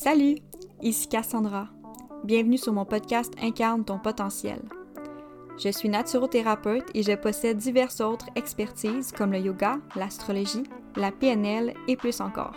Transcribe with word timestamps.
Salut, 0.00 0.36
ici 0.80 1.08
Cassandra. 1.08 1.66
Bienvenue 2.22 2.56
sur 2.56 2.72
mon 2.72 2.84
podcast 2.84 3.32
Incarne 3.42 3.84
ton 3.84 3.98
potentiel. 3.98 4.60
Je 5.58 5.70
suis 5.70 5.88
naturothérapeute 5.88 6.84
et 6.94 7.02
je 7.02 7.14
possède 7.16 7.56
diverses 7.56 8.00
autres 8.00 8.26
expertises 8.36 9.10
comme 9.10 9.32
le 9.32 9.40
yoga, 9.40 9.78
l'astrologie, 9.96 10.62
la 10.94 11.10
PNL 11.10 11.74
et 11.88 11.96
plus 11.96 12.20
encore. 12.20 12.54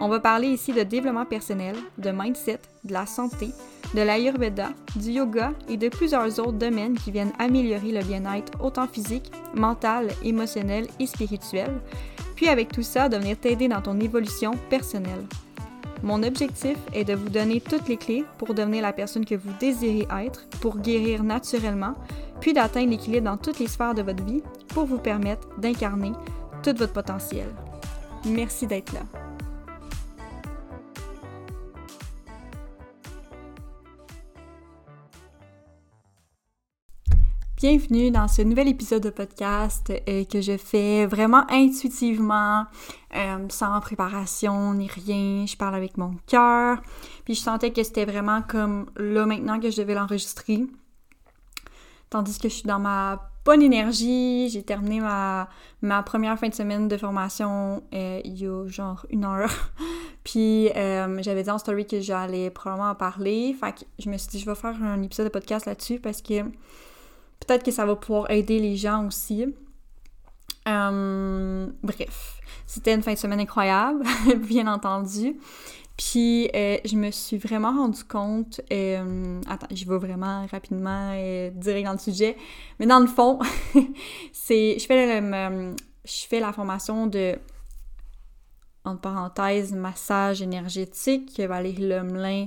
On 0.00 0.08
va 0.08 0.20
parler 0.20 0.48
ici 0.48 0.74
de 0.74 0.82
développement 0.82 1.24
personnel, 1.24 1.76
de 1.96 2.10
mindset, 2.10 2.60
de 2.84 2.92
la 2.92 3.06
santé, 3.06 3.52
de 3.94 4.02
l'ayurveda, 4.02 4.68
du 4.96 5.12
yoga 5.12 5.54
et 5.66 5.78
de 5.78 5.88
plusieurs 5.88 6.38
autres 6.40 6.58
domaines 6.58 6.98
qui 6.98 7.10
viennent 7.10 7.32
améliorer 7.38 7.90
le 7.90 8.04
bien-être 8.04 8.62
autant 8.62 8.86
physique, 8.86 9.32
mental, 9.54 10.08
émotionnel 10.22 10.88
et 10.98 11.06
spirituel, 11.06 11.80
puis 12.36 12.48
avec 12.48 12.70
tout 12.70 12.82
ça, 12.82 13.08
de 13.08 13.16
venir 13.16 13.38
t'aider 13.38 13.68
dans 13.68 13.80
ton 13.80 13.98
évolution 13.98 14.52
personnelle. 14.68 15.24
Mon 16.02 16.22
objectif 16.22 16.78
est 16.94 17.04
de 17.04 17.14
vous 17.14 17.28
donner 17.28 17.60
toutes 17.60 17.86
les 17.88 17.98
clés 17.98 18.24
pour 18.38 18.54
devenir 18.54 18.80
la 18.82 18.92
personne 18.92 19.26
que 19.26 19.34
vous 19.34 19.52
désirez 19.60 20.06
être, 20.24 20.48
pour 20.60 20.78
guérir 20.78 21.22
naturellement, 21.22 21.94
puis 22.40 22.54
d'atteindre 22.54 22.90
l'équilibre 22.90 23.26
dans 23.26 23.36
toutes 23.36 23.58
les 23.58 23.66
sphères 23.66 23.94
de 23.94 24.02
votre 24.02 24.24
vie 24.24 24.42
pour 24.68 24.86
vous 24.86 24.98
permettre 24.98 25.46
d'incarner 25.58 26.12
tout 26.62 26.74
votre 26.74 26.94
potentiel. 26.94 27.48
Merci 28.24 28.66
d'être 28.66 28.94
là. 28.94 29.00
Bienvenue 37.62 38.10
dans 38.10 38.26
ce 38.26 38.40
nouvel 38.40 38.68
épisode 38.68 39.02
de 39.02 39.10
podcast 39.10 39.92
euh, 40.08 40.24
que 40.24 40.40
je 40.40 40.56
fais 40.56 41.04
vraiment 41.04 41.44
intuitivement, 41.50 42.64
euh, 43.14 43.46
sans 43.48 43.80
préparation 43.80 44.74
ni 44.74 44.88
rien. 44.88 45.46
Je 45.46 45.56
parle 45.56 45.74
avec 45.74 45.96
mon 45.96 46.14
cœur. 46.26 46.80
Puis 47.24 47.34
je 47.34 47.40
sentais 47.40 47.72
que 47.72 47.82
c'était 47.82 48.04
vraiment 48.04 48.42
comme 48.42 48.90
là 48.96 49.26
maintenant 49.26 49.60
que 49.60 49.70
je 49.70 49.76
devais 49.76 49.94
l'enregistrer. 49.94 50.64
Tandis 52.08 52.38
que 52.38 52.48
je 52.48 52.54
suis 52.54 52.66
dans 52.66 52.78
ma 52.78 53.30
bonne 53.44 53.62
énergie. 53.62 54.48
J'ai 54.48 54.62
terminé 54.62 55.00
ma, 55.00 55.48
ma 55.82 56.02
première 56.02 56.38
fin 56.38 56.48
de 56.48 56.54
semaine 56.54 56.88
de 56.88 56.96
formation 56.96 57.82
euh, 57.94 58.20
il 58.24 58.38
y 58.38 58.46
a 58.46 58.66
genre 58.66 59.06
une 59.10 59.24
heure. 59.24 59.52
Puis 60.24 60.68
j'avais 60.74 61.42
dit 61.42 61.50
en 61.50 61.58
story 61.58 61.86
que 61.86 62.00
j'allais 62.00 62.50
probablement 62.50 62.90
en 62.90 62.94
parler. 62.94 63.56
Fait 63.58 63.72
que 63.72 63.80
je 63.98 64.10
me 64.10 64.18
suis 64.18 64.28
dit 64.28 64.38
je 64.38 64.46
vais 64.46 64.54
faire 64.54 64.76
un 64.82 65.02
épisode 65.02 65.26
de 65.26 65.30
podcast 65.30 65.66
là-dessus 65.66 65.98
parce 65.98 66.20
que 66.20 66.42
Peut-être 67.40 67.64
que 67.64 67.70
ça 67.70 67.86
va 67.86 67.96
pouvoir 67.96 68.30
aider 68.30 68.58
les 68.60 68.76
gens 68.76 69.06
aussi. 69.06 69.46
Euh, 70.68 71.66
bref, 71.82 72.39
c'était 72.70 72.94
une 72.94 73.02
fin 73.02 73.14
de 73.14 73.18
semaine 73.18 73.40
incroyable, 73.40 74.04
bien 74.48 74.72
entendu. 74.72 75.36
Puis 75.96 76.48
euh, 76.54 76.78
je 76.84 76.94
me 76.94 77.10
suis 77.10 77.36
vraiment 77.36 77.72
rendu 77.72 78.04
compte, 78.04 78.60
euh, 78.72 79.40
attends, 79.48 79.66
j'y 79.72 79.84
vais 79.84 79.98
vraiment 79.98 80.46
rapidement 80.46 81.12
et 81.12 81.50
direct 81.52 81.84
dans 81.84 81.92
le 81.92 81.98
sujet, 81.98 82.36
mais 82.78 82.86
dans 82.86 83.00
le 83.00 83.08
fond, 83.08 83.40
c'est, 84.32 84.78
je 84.78 84.86
fais 84.86 86.40
la 86.40 86.52
formation 86.52 87.08
de, 87.08 87.36
entre 88.84 89.00
parenthèses, 89.00 89.72
massage 89.72 90.40
énergétique 90.40 91.36
que 91.36 91.42
Valérie 91.42 91.88
Lemelin 91.88 92.46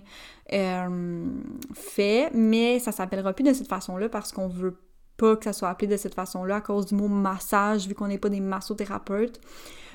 euh, 0.54 1.28
fait, 1.74 2.32
mais 2.34 2.80
ça 2.80 2.94
s'appellera 2.94 3.34
plus 3.34 3.44
de 3.44 3.54
cette 3.54 3.68
façon-là 3.68 4.08
parce 4.08 4.32
qu'on 4.32 4.48
veut 4.48 4.78
que 5.24 5.46
ça 5.46 5.54
soit 5.54 5.70
appelé 5.70 5.88
de 5.88 5.98
cette 5.98 6.14
façon-là 6.14 6.58
à 6.58 6.62
cause 6.62 6.86
du 6.86 6.96
mot 6.96 7.08
massage, 7.08 7.88
vu 7.88 7.96
qu'on 7.96 8.08
n'est 8.08 8.18
pas 8.18 8.30
des 8.30 8.40
massothérapeutes. 8.40 9.40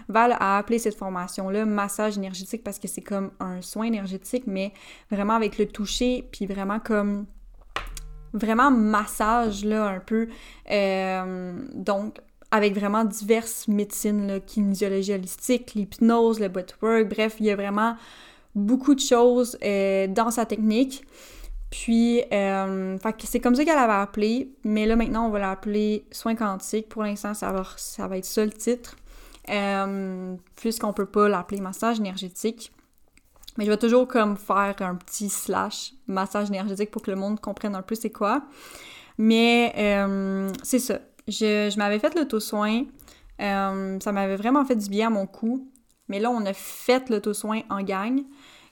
Val 0.09 0.37
a 0.41 0.59
appelé 0.59 0.79
cette 0.79 0.97
formation-là 0.97 1.67
massage 1.67 2.17
énergétique 2.17 2.65
parce 2.65 2.79
que 2.79 2.89
c'est 2.89 3.03
comme 3.03 3.31
un 3.41 3.61
soin 3.61 3.85
énergétique, 3.87 4.45
mais 4.47 4.73
vraiment 5.11 5.35
avec 5.35 5.59
le 5.59 5.67
toucher, 5.67 6.27
puis 6.33 6.47
vraiment 6.47 6.81
comme 6.81 7.27
vraiment 8.33 8.71
massage 8.71 9.65
là 9.65 9.87
un 9.87 10.01
peu. 10.01 10.29
Euh, 10.71 11.53
donc 11.75 12.21
avec 12.51 12.75
vraiment 12.75 13.05
diverses 13.05 13.69
médecines, 13.69 14.27
là, 14.27 14.41
kinésiologie 14.41 15.13
holistique, 15.13 15.75
l'hypnose, 15.75 16.41
le 16.41 16.49
breathwork, 16.49 17.09
bref, 17.09 17.37
il 17.41 17.47
y 17.47 17.51
a 17.51 17.57
vraiment 17.57 17.95
beaucoup 18.55 18.95
de 18.95 19.01
choses 19.01 19.59
euh, 19.63 20.07
dans 20.07 20.31
sa 20.31 20.47
technique. 20.47 21.05
Puis, 21.71 22.23
euh, 22.33 22.97
c'est 23.25 23.41
comme 23.41 23.55
ça 23.55 23.65
qu'elle 23.65 23.79
avait 23.79 23.93
appelé, 23.93 24.55
mais 24.65 24.87
là 24.87 24.97
maintenant 24.97 25.27
on 25.27 25.31
va 25.31 25.39
l'appeler 25.39 26.07
soins 26.11 26.35
quantiques. 26.35 26.89
Pour 26.89 27.03
l'instant, 27.03 27.35
ça 27.35 27.53
va, 27.53 27.65
ça 27.77 28.09
va 28.09 28.17
être 28.17 28.25
ça 28.25 28.45
le 28.45 28.53
titre, 28.53 28.97
euh, 29.51 30.35
puisqu'on 30.57 30.95
peut 30.95 31.07
pas 31.07 31.29
l'appeler 31.29 31.61
massage 31.61 31.99
énergétique. 31.99 32.73
Mais 33.59 33.65
je 33.65 33.71
vais 33.71 33.77
toujours 33.77 34.07
comme 34.09 34.37
faire 34.37 34.77
un 34.81 34.95
petit 34.95 35.29
slash 35.29 35.93
massage 36.07 36.49
énergétique 36.49 36.91
pour 36.91 37.03
que 37.03 37.11
le 37.11 37.17
monde 37.17 37.41
comprenne 37.41 37.75
un 37.75 37.83
peu 37.83 37.97
c'est 37.97 38.11
quoi. 38.11 38.45
Mais 39.19 39.75
euh, 39.77 40.51
c'est 40.63 40.79
ça. 40.79 41.01
Je, 41.27 41.77
m'avais 41.77 41.99
fait 41.99 42.15
l'auto-soin. 42.15 42.85
Euh, 43.43 43.99
ça 44.01 44.13
m'avait 44.13 44.37
vraiment 44.37 44.65
fait 44.65 44.77
du 44.77 44.89
bien 44.89 45.09
à 45.09 45.11
mon 45.11 45.27
cou. 45.27 45.69
Mais 46.07 46.21
là, 46.21 46.31
on 46.31 46.47
a 46.47 46.55
fait 46.55 47.11
l'auto-soin 47.11 47.61
en 47.69 47.83
gang. 47.83 48.23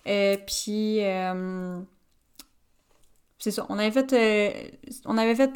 Puis, 0.04 1.00
c'est 3.38 3.50
ça, 3.50 3.66
on 3.68 3.78
avait 3.78 3.90
fait, 3.90 4.12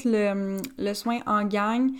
euh, 0.06 0.58
le, 0.78 0.94
soin 0.94 1.20
en 1.26 1.44
gang 1.44 1.90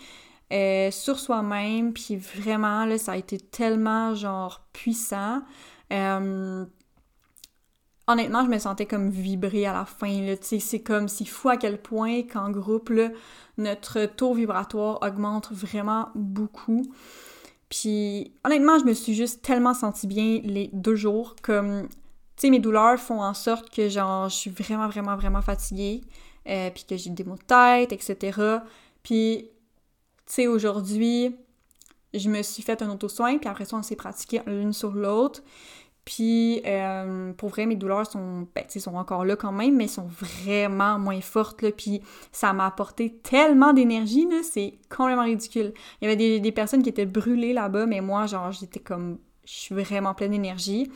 sur 0.91 1.19
soi-même, 1.19 1.93
puis 1.93 2.17
vraiment, 2.17 2.85
là, 2.85 2.99
ça 2.99 3.13
a 3.13 3.17
été 3.17 3.39
tellement, 3.39 4.15
genre, 4.15 4.67
puissant. 4.73 5.43
honnêtement, 5.91 6.67
je 8.45 8.51
me 8.51 8.59
sentais 8.59 8.87
comme 8.87 9.11
vibrer 9.11 9.67
à 9.67 9.73
la 9.73 9.85
fin, 9.85 10.35
c'est 10.41 10.81
comme, 10.81 11.09
c'est 11.09 11.25
fou 11.25 11.51
à 11.51 11.57
quel 11.57 11.81
point 11.81 12.23
qu'en 12.25 12.51
groupe, 12.51 12.93
notre 13.59 14.07
taux 14.07 14.35
vibratoire 14.35 14.99
augmente 15.03 15.53
vraiment 15.53 16.09
beaucoup. 16.15 16.83
Puis 17.71 18.33
honnêtement, 18.45 18.79
je 18.79 18.85
me 18.85 18.93
suis 18.93 19.15
juste 19.15 19.43
tellement 19.43 19.75
sentie 19.75 20.09
bien 20.09 20.41
les 20.43 20.69
deux 20.73 20.97
jours. 20.97 21.37
Comme 21.41 21.89
tu 22.41 22.47
sais, 22.47 22.51
mes 22.51 22.59
douleurs 22.59 22.99
font 22.99 23.23
en 23.23 23.35
sorte 23.35 23.69
que, 23.69 23.91
genre, 23.91 24.31
je 24.31 24.35
suis 24.35 24.51
vraiment, 24.51 24.89
vraiment, 24.89 25.15
vraiment 25.15 25.43
fatiguée, 25.43 26.01
euh, 26.49 26.71
puis 26.71 26.87
que 26.89 26.97
j'ai 26.97 27.11
des 27.11 27.23
maux 27.23 27.37
de 27.37 27.43
tête, 27.43 27.93
etc. 27.93 28.61
Puis, 29.03 29.51
tu 30.25 30.33
sais, 30.33 30.47
aujourd'hui, 30.47 31.37
je 32.15 32.31
me 32.31 32.41
suis 32.43 32.63
fait 32.63 32.81
un 32.81 32.89
auto-soin, 32.89 33.37
puis 33.37 33.47
après 33.47 33.67
ça, 33.67 33.77
on 33.77 33.83
s'est 33.83 33.95
pratiqué 33.95 34.41
l'une 34.47 34.73
sur 34.73 34.93
l'autre. 34.93 35.43
Puis, 36.07 36.63
euh, 36.65 37.35
pour 37.35 37.51
vrai, 37.51 37.67
mes 37.67 37.77
douleurs 37.77 38.11
sont, 38.11 38.49
ben, 38.55 38.65
sont 38.69 38.95
encore 38.95 39.27
là 39.27 39.37
quand 39.37 39.53
même, 39.53 39.77
mais 39.77 39.87
sont 39.87 40.09
vraiment 40.09 40.99
moins 40.99 41.21
fortes, 41.21 41.61
là. 41.61 41.73
Puis, 41.73 42.01
ça 42.33 42.55
m'a 42.55 42.65
apporté 42.65 43.19
tellement 43.23 43.75
d'énergie, 43.75 44.27
c'est 44.51 44.79
complètement 44.89 45.25
ridicule. 45.25 45.75
Il 46.01 46.05
y 46.05 46.07
avait 46.07 46.17
des, 46.17 46.41
des 46.41 46.53
personnes 46.53 46.83
qui 46.83 46.89
étaient 46.89 47.05
brûlées 47.05 47.53
là-bas, 47.53 47.85
mais 47.85 48.01
moi, 48.01 48.25
genre, 48.25 48.51
j'étais 48.51 48.81
comme... 48.81 49.19
Je 49.45 49.53
suis 49.53 49.75
vraiment 49.75 50.15
pleine 50.15 50.31
d'énergie. 50.31 50.91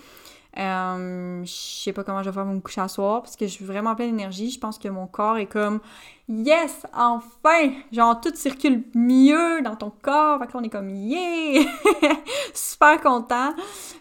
Euh, 0.57 1.45
je 1.45 1.51
sais 1.51 1.93
pas 1.93 2.05
comment 2.05 2.23
je 2.23 2.31
vais 2.31 2.35
faire 2.35 2.45
mon 2.45 2.61
coucher 2.61 2.81
à 2.81 2.89
soir 2.89 3.23
parce 3.23 3.35
que 3.35 3.47
je 3.47 3.53
suis 3.53 3.65
vraiment 3.65 3.95
pleine 3.95 4.11
d'énergie. 4.11 4.51
Je 4.51 4.59
pense 4.59 4.79
que 4.79 4.89
mon 4.89 5.07
corps 5.07 5.37
est 5.39 5.47
comme 5.47 5.81
Yes, 6.29 6.87
enfin! 6.95 7.73
Genre 7.93 8.21
tout 8.21 8.35
circule 8.35 8.85
mieux 8.95 9.63
dans 9.63 9.77
ton 9.77 9.91
corps. 9.91 10.39
Fait 10.39 10.47
qu'on 10.47 10.63
est 10.63 10.69
comme 10.69 10.91
Yeah! 10.91 11.65
Super 12.55 13.01
content. 13.01 13.55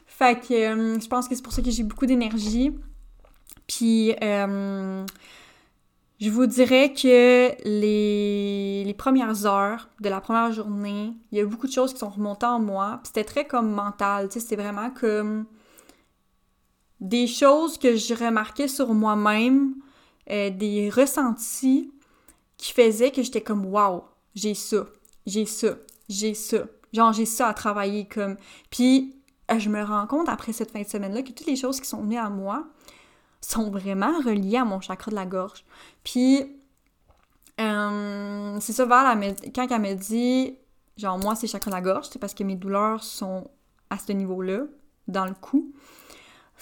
Fait 0.06 0.40
que 0.40 0.54
euh, 0.54 1.00
je 1.00 1.08
pense 1.08 1.28
que 1.28 1.36
c'est 1.36 1.42
pour 1.42 1.54
ça 1.54 1.62
que 1.62 1.72
j'ai 1.72 1.84
beaucoup 1.84 2.06
d'énergie. 2.06 2.72
Puis 3.68 4.14
euh, 4.22 5.06
je 6.20 6.30
vous 6.30 6.46
dirais 6.46 6.94
que 6.94 7.52
les, 7.66 8.84
les, 8.86 8.94
premières 8.94 9.46
heures 9.46 9.90
de 10.00 10.10
la 10.10 10.22
première 10.22 10.52
journée, 10.52 11.14
il 11.32 11.38
y 11.38 11.42
a 11.42 11.46
beaucoup 11.46 11.68
de 11.68 11.72
choses 11.72 11.94
qui 11.94 12.00
sont 12.00 12.10
remontées 12.10 12.46
en 12.46 12.60
moi. 12.60 13.00
C'était 13.04 13.24
très 13.24 13.46
comme 13.46 13.72
mental, 13.72 14.28
tu 14.28 14.36
sais, 14.36 14.40
c'était 14.42 14.62
vraiment 14.62 14.92
comme 14.92 15.46
des 17.04 17.28
choses 17.28 17.78
que 17.78 17.96
je 17.96 18.16
remarquais 18.16 18.70
sur 18.70 18.94
moi-même, 18.94 19.76
euh, 20.32 20.50
des 20.50 20.90
ressentis 20.90 21.92
qui 22.58 22.72
faisaient 22.72 23.12
que 23.12 23.22
j'étais 23.22 23.42
comme 23.42 23.66
waouh, 23.66 24.04
j'ai 24.36 24.54
ça, 24.54 24.88
j'ai 25.28 25.46
ça, 25.46 25.76
j'ai 26.08 26.34
ça. 26.34 26.60
Genre 26.94 27.12
j'ai 27.12 27.26
ça 27.26 27.50
à 27.50 27.54
travailler 27.54 28.06
comme. 28.06 28.38
Puis 28.70 29.16
euh, 29.52 29.60
je 29.60 29.70
me 29.70 29.84
rends 29.84 30.08
compte 30.08 30.30
après 30.30 30.54
cette 30.54 30.72
fin 30.72 30.82
de 30.82 30.88
semaine-là 30.88 31.24
que 31.24 31.32
toutes 31.34 31.48
les 31.48 31.58
choses 31.58 31.82
qui 31.82 31.88
sont 31.88 32.02
venues 32.02 32.18
à 32.18 32.30
moi 32.30 32.66
sont 33.42 33.70
vraiment 33.70 34.18
reliées 34.22 34.58
à 34.58 34.66
mon 34.66 34.80
chakra 34.80 35.12
de 35.12 35.16
la 35.16 35.26
gorge. 35.26 35.66
Puis 36.06 36.42
euh, 37.60 38.58
c'est 38.62 38.74
ça, 38.74 38.86
Val, 38.86 39.36
quand 39.54 39.68
elle 39.70 39.82
me 39.82 39.94
dit, 39.96 40.58
genre 40.96 41.18
moi 41.18 41.36
c'est 41.36 41.48
chakra 41.48 41.70
de 41.70 41.76
la 41.76 41.82
gorge, 41.82 42.08
c'est 42.10 42.20
parce 42.20 42.34
que 42.34 42.46
mes 42.46 42.56
douleurs 42.56 43.04
sont 43.04 43.50
à 43.90 43.98
ce 43.98 44.14
niveau-là, 44.14 44.62
dans 45.10 45.26
le 45.26 45.34
cou. 45.34 45.74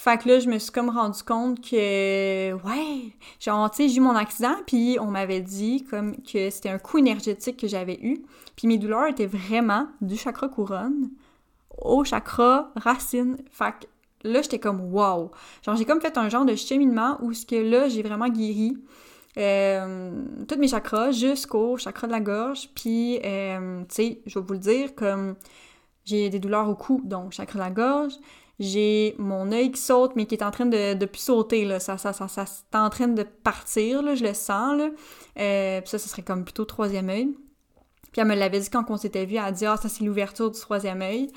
Fait 0.03 0.17
que 0.17 0.27
là, 0.27 0.39
je 0.39 0.49
me 0.49 0.57
suis 0.57 0.71
comme 0.71 0.89
rendu 0.89 1.21
compte 1.21 1.61
que, 1.61 2.53
ouais, 2.53 3.13
genre, 3.39 3.69
tu 3.69 3.83
sais, 3.83 3.87
j'ai 3.87 3.97
eu 3.97 3.99
mon 3.99 4.15
accident, 4.15 4.55
puis 4.65 4.97
on 4.99 5.05
m'avait 5.05 5.41
dit 5.41 5.83
comme 5.83 6.15
que 6.23 6.49
c'était 6.49 6.69
un 6.69 6.79
coup 6.79 6.97
énergétique 6.97 7.57
que 7.57 7.67
j'avais 7.67 7.99
eu. 8.01 8.23
Puis 8.55 8.67
mes 8.67 8.79
douleurs 8.79 9.05
étaient 9.05 9.27
vraiment 9.27 9.89
du 10.01 10.17
chakra 10.17 10.49
couronne 10.49 11.11
au 11.77 12.03
chakra 12.03 12.71
racine. 12.77 13.37
Fait 13.51 13.75
que 13.79 14.27
là, 14.27 14.41
j'étais 14.41 14.57
comme 14.57 14.91
wow. 14.91 15.29
Genre, 15.63 15.75
j'ai 15.75 15.85
comme 15.85 16.01
fait 16.01 16.17
un 16.17 16.29
genre 16.29 16.45
de 16.45 16.55
cheminement 16.55 17.19
où 17.21 17.31
ce 17.33 17.45
que 17.45 17.57
là, 17.57 17.87
j'ai 17.87 18.01
vraiment 18.01 18.27
guéri 18.27 18.75
euh, 19.37 20.23
tous 20.47 20.57
mes 20.57 20.67
chakras 20.67 21.11
jusqu'au 21.11 21.77
chakra 21.77 22.07
de 22.07 22.11
la 22.11 22.21
gorge. 22.21 22.69
Puis, 22.73 23.19
euh, 23.23 23.81
tu 23.81 23.95
sais, 23.95 24.21
je 24.25 24.39
vais 24.39 24.45
vous 24.47 24.53
le 24.53 24.59
dire, 24.59 24.95
comme 24.95 25.35
j'ai 26.05 26.31
des 26.31 26.39
douleurs 26.39 26.67
au 26.67 26.75
cou, 26.75 27.01
donc 27.03 27.33
chakra 27.33 27.59
de 27.59 27.63
la 27.63 27.69
gorge. 27.69 28.13
J'ai 28.61 29.15
mon 29.17 29.51
œil 29.51 29.71
qui 29.71 29.81
saute, 29.81 30.11
mais 30.15 30.27
qui 30.27 30.35
est 30.35 30.43
en 30.43 30.51
train 30.51 30.67
de, 30.67 30.93
de 30.93 31.05
plus 31.07 31.21
sauter, 31.21 31.65
là. 31.65 31.79
Ça, 31.79 31.97
ça, 31.97 32.13
ça, 32.13 32.27
c'est 32.27 32.77
en 32.77 32.89
train 32.91 33.07
de 33.07 33.23
partir, 33.23 34.03
là, 34.03 34.13
je 34.13 34.23
le 34.23 34.35
sens, 34.35 34.77
là. 34.77 34.89
Euh, 35.39 35.81
ça, 35.83 35.97
ce 35.97 36.07
serait 36.07 36.21
comme 36.21 36.43
plutôt 36.43 36.63
troisième 36.63 37.09
œil. 37.09 37.35
Puis 38.11 38.21
elle 38.21 38.27
me 38.27 38.35
l'avait 38.35 38.59
dit 38.59 38.69
quand 38.69 38.85
on 38.89 38.97
s'était 38.97 39.25
vu, 39.25 39.35
elle 39.35 39.45
a 39.45 39.51
dit 39.51 39.65
«Ah, 39.67 39.77
ça, 39.77 39.89
c'est 39.89 40.03
l'ouverture 40.03 40.51
du 40.51 40.59
troisième 40.59 41.01
œil. 41.01 41.31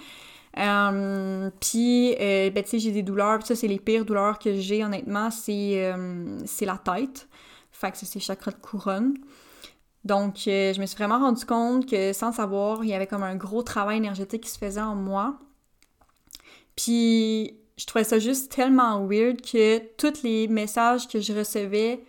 Euh, 0.58 1.50
puis, 1.60 2.14
euh, 2.20 2.50
ben, 2.50 2.62
tu 2.62 2.70
sais, 2.70 2.78
j'ai 2.78 2.92
des 2.92 3.02
douleurs. 3.02 3.38
Puis 3.38 3.48
ça, 3.48 3.56
c'est 3.56 3.68
les 3.68 3.78
pires 3.78 4.04
douleurs 4.04 4.38
que 4.38 4.54
j'ai, 4.56 4.84
honnêtement, 4.84 5.30
c'est 5.30 5.92
euh, 5.92 6.38
la 6.60 6.78
tête. 6.78 7.28
Fait 7.72 7.90
que 7.90 7.96
c'est 7.98 8.20
chakra 8.20 8.50
de 8.50 8.56
couronne. 8.56 9.14
Donc, 10.04 10.34
je 10.44 10.78
me 10.78 10.86
suis 10.86 10.96
vraiment 10.96 11.18
rendu 11.18 11.46
compte 11.46 11.88
que 11.88 12.12
sans 12.12 12.32
savoir, 12.32 12.84
il 12.84 12.90
y 12.90 12.94
avait 12.94 13.06
comme 13.06 13.22
un 13.22 13.36
gros 13.36 13.62
travail 13.62 13.96
énergétique 13.96 14.42
qui 14.42 14.50
se 14.50 14.58
faisait 14.58 14.80
en 14.80 14.94
moi. 14.94 15.38
Puis, 16.76 17.56
je 17.76 17.86
trouvais 17.86 18.04
ça 18.04 18.18
juste 18.18 18.52
tellement 18.52 19.06
weird 19.06 19.40
que 19.40 19.78
tous 19.96 20.22
les 20.22 20.48
messages 20.48 21.08
que 21.08 21.20
je 21.20 21.32
recevais 21.32 22.04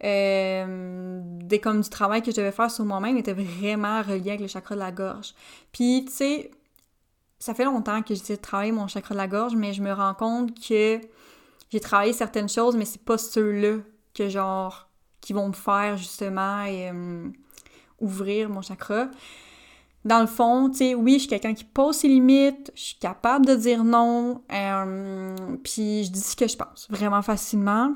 des 0.00 1.60
comme 1.62 1.80
du 1.80 1.88
travail 1.88 2.20
que 2.20 2.30
je 2.30 2.36
devais 2.36 2.52
faire 2.52 2.70
sur 2.70 2.84
moi-même 2.84 3.16
étaient 3.16 3.32
vraiment 3.32 4.02
reliés 4.02 4.30
avec 4.30 4.40
le 4.40 4.48
chakra 4.48 4.74
de 4.74 4.80
la 4.80 4.92
gorge. 4.92 5.34
Puis, 5.72 6.04
tu 6.06 6.12
sais, 6.12 6.50
ça 7.38 7.54
fait 7.54 7.64
longtemps 7.64 8.02
que 8.02 8.14
j'essaie 8.14 8.36
de 8.36 8.42
travailler 8.42 8.72
mon 8.72 8.86
chakra 8.86 9.14
de 9.14 9.18
la 9.18 9.28
gorge, 9.28 9.54
mais 9.54 9.72
je 9.72 9.82
me 9.82 9.92
rends 9.92 10.14
compte 10.14 10.54
que 10.60 11.00
j'ai 11.70 11.80
travaillé 11.80 12.12
certaines 12.12 12.48
choses, 12.48 12.76
mais 12.76 12.84
c'est 12.84 13.02
pas 13.02 13.18
ceux-là 13.18 13.78
que 14.14 14.28
qui 15.20 15.32
vont 15.32 15.48
me 15.48 15.54
faire 15.54 15.96
justement 15.96 16.64
euh, 16.68 17.28
ouvrir 17.98 18.48
mon 18.48 18.62
chakra. 18.62 19.08
Dans 20.04 20.20
le 20.20 20.26
fond, 20.26 20.68
tu 20.70 20.78
sais, 20.78 20.94
oui, 20.94 21.14
je 21.14 21.18
suis 21.20 21.28
quelqu'un 21.28 21.54
qui 21.54 21.64
pose 21.64 21.96
ses 21.96 22.08
limites, 22.08 22.70
je 22.74 22.82
suis 22.82 22.98
capable 22.98 23.46
de 23.46 23.54
dire 23.54 23.84
non, 23.84 24.42
euh, 24.52 25.34
puis 25.62 26.04
je 26.04 26.10
dis 26.10 26.20
ce 26.20 26.36
que 26.36 26.46
je 26.46 26.56
pense 26.56 26.86
vraiment 26.90 27.22
facilement. 27.22 27.94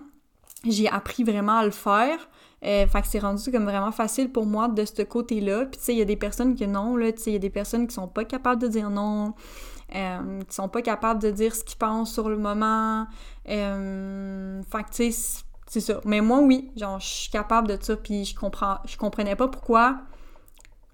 J'ai 0.64 0.88
appris 0.88 1.22
vraiment 1.22 1.58
à 1.58 1.64
le 1.64 1.70
faire. 1.70 2.18
Euh, 2.64 2.86
fait 2.88 3.02
que 3.02 3.06
c'est 3.06 3.20
rendu 3.20 3.52
comme 3.52 3.64
vraiment 3.64 3.92
facile 3.92 4.32
pour 4.32 4.44
moi 4.44 4.68
de 4.68 4.84
ce 4.84 5.02
côté-là. 5.02 5.66
Puis 5.66 5.78
tu 5.78 5.84
sais, 5.84 5.92
il 5.92 5.98
y 5.98 6.02
a 6.02 6.06
des 6.06 6.16
personnes 6.16 6.54
qui 6.54 6.66
non, 6.66 6.96
là, 6.96 7.12
tu 7.12 7.22
sais, 7.22 7.30
il 7.30 7.34
y 7.34 7.36
a 7.36 7.40
des 7.40 7.50
personnes 7.50 7.86
qui 7.86 7.94
sont 7.94 8.08
pas 8.08 8.24
capables 8.24 8.60
de 8.60 8.68
dire 8.68 8.90
non, 8.90 9.34
euh, 9.94 10.40
qui 10.48 10.54
sont 10.54 10.68
pas 10.68 10.82
capables 10.82 11.22
de 11.22 11.30
dire 11.30 11.54
ce 11.54 11.62
qu'ils 11.62 11.78
pensent 11.78 12.12
sur 12.12 12.28
le 12.28 12.36
moment. 12.36 13.06
Euh, 13.48 14.62
fait 14.70 14.82
que 14.84 14.90
tu 14.90 15.12
sais, 15.12 15.42
c'est 15.66 15.80
ça. 15.80 16.00
Mais 16.04 16.20
moi, 16.20 16.40
oui, 16.40 16.70
genre, 16.76 16.98
je 16.98 17.06
suis 17.06 17.30
capable 17.30 17.68
de 17.68 17.78
ça, 17.80 17.96
puis 17.96 18.24
je 18.24 18.34
comprends, 18.34 18.78
je 18.86 18.96
comprenais 18.96 19.36
pas 19.36 19.48
pourquoi. 19.48 20.00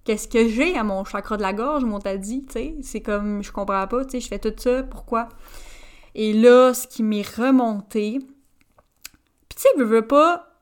Qu'est-ce 0.04 0.28
que 0.28 0.48
j'ai 0.48 0.76
à 0.76 0.84
mon 0.84 1.04
chakra 1.04 1.36
de 1.36 1.42
la 1.42 1.52
gorge, 1.52 1.84
m'ont 1.84 1.98
t'a 1.98 2.16
dit, 2.16 2.44
tu 2.44 2.52
sais? 2.52 2.76
C'est 2.82 3.00
comme, 3.00 3.42
je 3.42 3.50
comprends 3.50 3.86
pas, 3.86 4.04
tu 4.04 4.12
sais, 4.12 4.20
je 4.20 4.28
fais 4.28 4.38
tout 4.38 4.52
ça, 4.56 4.82
pourquoi? 4.82 5.28
Et 6.14 6.32
là, 6.32 6.74
ce 6.74 6.86
qui 6.86 7.02
m'est 7.02 7.26
remonté, 7.36 8.18
puis 8.18 9.56
tu 9.56 9.62
sais, 9.62 9.68
je 9.78 9.82
veux 9.82 10.06
pas, 10.06 10.54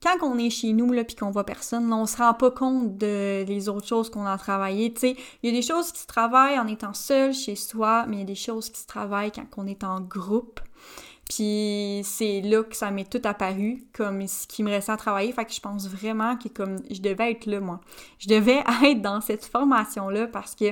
quand 0.00 0.16
on 0.22 0.38
est 0.38 0.50
chez 0.50 0.72
nous, 0.72 0.92
là, 0.92 1.02
puis 1.02 1.16
qu'on 1.16 1.30
voit 1.30 1.44
personne, 1.44 1.88
là, 1.88 1.96
on 1.96 2.06
se 2.06 2.18
rend 2.18 2.34
pas 2.34 2.50
compte 2.50 2.96
de 2.98 3.44
les 3.46 3.68
autres 3.68 3.86
choses 3.86 4.10
qu'on 4.10 4.26
a 4.26 4.38
travaillées, 4.38 4.92
tu 4.92 5.00
sais. 5.00 5.16
Il 5.42 5.50
y 5.50 5.52
a 5.52 5.56
des 5.56 5.66
choses 5.66 5.90
qui 5.92 6.00
se 6.00 6.06
travaillent 6.06 6.58
en 6.58 6.66
étant 6.66 6.94
seul 6.94 7.32
chez 7.34 7.56
soi, 7.56 8.06
mais 8.06 8.16
il 8.16 8.20
y 8.20 8.22
a 8.22 8.26
des 8.26 8.34
choses 8.34 8.70
qui 8.70 8.80
se 8.80 8.86
travaillent 8.86 9.32
quand 9.32 9.46
on 9.56 9.66
est 9.66 9.82
en 9.82 10.00
groupe. 10.00 10.60
Puis 11.28 12.02
c'est 12.04 12.42
là 12.42 12.62
que 12.62 12.76
ça 12.76 12.90
m'est 12.90 13.10
tout 13.10 13.26
apparu 13.26 13.84
comme 13.92 14.26
ce 14.26 14.46
qui 14.46 14.62
me 14.62 14.70
restait 14.70 14.92
à 14.92 14.96
travailler. 14.96 15.32
Fait 15.32 15.44
que 15.44 15.52
je 15.52 15.60
pense 15.60 15.88
vraiment 15.88 16.36
que 16.36 16.48
comme 16.48 16.78
je 16.90 17.00
devais 17.00 17.32
être 17.32 17.46
là, 17.46 17.60
moi. 17.60 17.80
Je 18.18 18.28
devais 18.28 18.62
être 18.84 19.02
dans 19.02 19.20
cette 19.20 19.44
formation-là 19.44 20.26
parce 20.28 20.54
que 20.54 20.66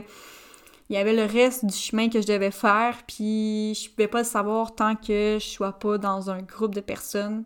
il 0.90 0.96
y 0.96 0.98
avait 0.98 1.14
le 1.14 1.24
reste 1.24 1.64
du 1.64 1.74
chemin 1.74 2.10
que 2.10 2.20
je 2.20 2.26
devais 2.26 2.50
faire, 2.50 2.98
puis 3.06 3.72
je 3.74 3.88
pouvais 3.88 4.08
pas 4.08 4.18
le 4.18 4.24
savoir 4.24 4.74
tant 4.74 4.94
que 4.94 5.38
je 5.40 5.46
sois 5.46 5.72
pas 5.72 5.96
dans 5.96 6.28
un 6.28 6.42
groupe 6.42 6.74
de 6.74 6.82
personnes 6.82 7.44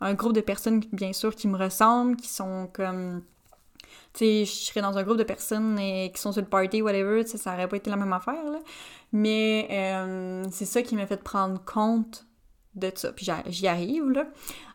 un 0.00 0.14
groupe 0.14 0.32
de 0.32 0.40
personnes, 0.40 0.80
bien 0.92 1.12
sûr, 1.12 1.34
qui 1.34 1.48
me 1.48 1.56
ressemblent, 1.58 2.16
qui 2.16 2.28
sont 2.28 2.68
comme. 2.72 3.22
Tu 4.14 4.24
je 4.24 4.44
serais 4.44 4.80
dans 4.80 4.96
un 4.96 5.02
groupe 5.02 5.18
de 5.18 5.24
personnes 5.24 5.78
et, 5.78 6.10
qui 6.12 6.20
sont 6.20 6.32
sur 6.32 6.40
le 6.40 6.48
party, 6.48 6.82
whatever, 6.82 7.26
ça 7.26 7.52
aurait 7.52 7.68
pas 7.68 7.76
été 7.76 7.90
la 7.90 7.96
même 7.96 8.12
affaire, 8.12 8.44
là. 8.50 8.58
Mais 9.12 9.68
euh, 9.70 10.44
c'est 10.50 10.64
ça 10.64 10.82
qui 10.82 10.96
m'a 10.96 11.06
fait 11.06 11.22
prendre 11.22 11.62
compte 11.64 12.26
de 12.78 12.92
ça. 12.94 13.12
Puis 13.12 13.28
j'y 13.46 13.68
arrive, 13.68 14.10
là. 14.10 14.26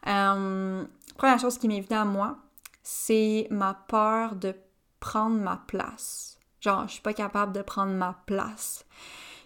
Euh, 0.08 0.84
première 1.18 1.40
chose 1.40 1.58
qui 1.58 1.68
m'est 1.68 1.82
venue 1.82 2.00
à 2.00 2.06
moi, 2.06 2.38
c'est 2.84 3.48
ma 3.50 3.74
peur 3.74 4.36
de 4.36 4.54
prendre 5.00 5.38
ma 5.38 5.64
place. 5.68 6.38
Genre, 6.62 6.88
je 6.88 6.94
suis 6.94 7.02
pas 7.02 7.14
capable 7.14 7.54
de 7.54 7.62
prendre 7.62 7.94
ma 7.94 8.18
place. 8.26 8.86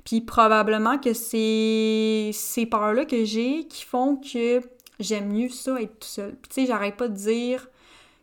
Puis 0.06 0.21
probablement 0.21 0.98
que 0.98 1.13
c'est 1.13 2.31
ces 2.33 2.65
peurs-là 2.65 3.06
que 3.06 3.25
j'ai 3.25 3.68
qui 3.68 3.83
font 3.83 4.15
que 4.15 4.62
j'aime 5.00 5.33
mieux 5.33 5.50
ça 5.50 5.81
être 5.81 6.00
tout 6.00 6.07
seul. 6.07 6.36
Puis 6.36 6.50
tu 6.50 6.62
sais, 6.62 6.68
j'arrête 6.68 6.95
pas 6.95 7.07
de 7.07 7.15
dire 7.15 7.68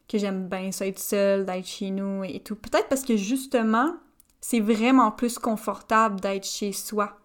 que 0.08 0.19
j'aime 0.19 0.48
bien 0.48 0.72
ça 0.72 0.87
être 0.87 0.98
seul, 0.98 1.44
d'être 1.44 1.66
chez 1.66 1.90
nous 1.90 2.25
et 2.25 2.40
tout. 2.40 2.56
Peut-être 2.56 2.88
parce 2.88 3.02
que 3.02 3.16
justement, 3.16 3.96
c'est 4.40 4.60
vraiment 4.60 5.10
plus 5.10 5.38
confortable 5.38 6.20
d'être 6.20 6.46
chez 6.46 6.72
soi, 6.72 7.19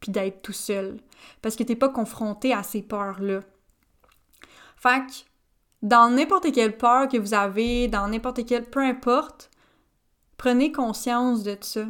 puis 0.00 0.12
d'être 0.12 0.42
tout 0.42 0.52
seul. 0.52 0.98
Parce 1.42 1.56
que 1.56 1.62
t'es 1.62 1.76
pas 1.76 1.88
confronté 1.88 2.52
à 2.52 2.62
ces 2.62 2.82
peurs-là. 2.82 3.40
Fait 4.76 5.00
que, 5.06 5.12
dans 5.82 6.10
n'importe 6.10 6.52
quelle 6.52 6.76
peur 6.76 7.08
que 7.08 7.16
vous 7.16 7.34
avez, 7.34 7.88
dans 7.88 8.08
n'importe 8.08 8.44
quelle, 8.46 8.68
peu 8.68 8.80
importe, 8.80 9.50
prenez 10.36 10.72
conscience 10.72 11.42
de 11.42 11.56
ça. 11.60 11.84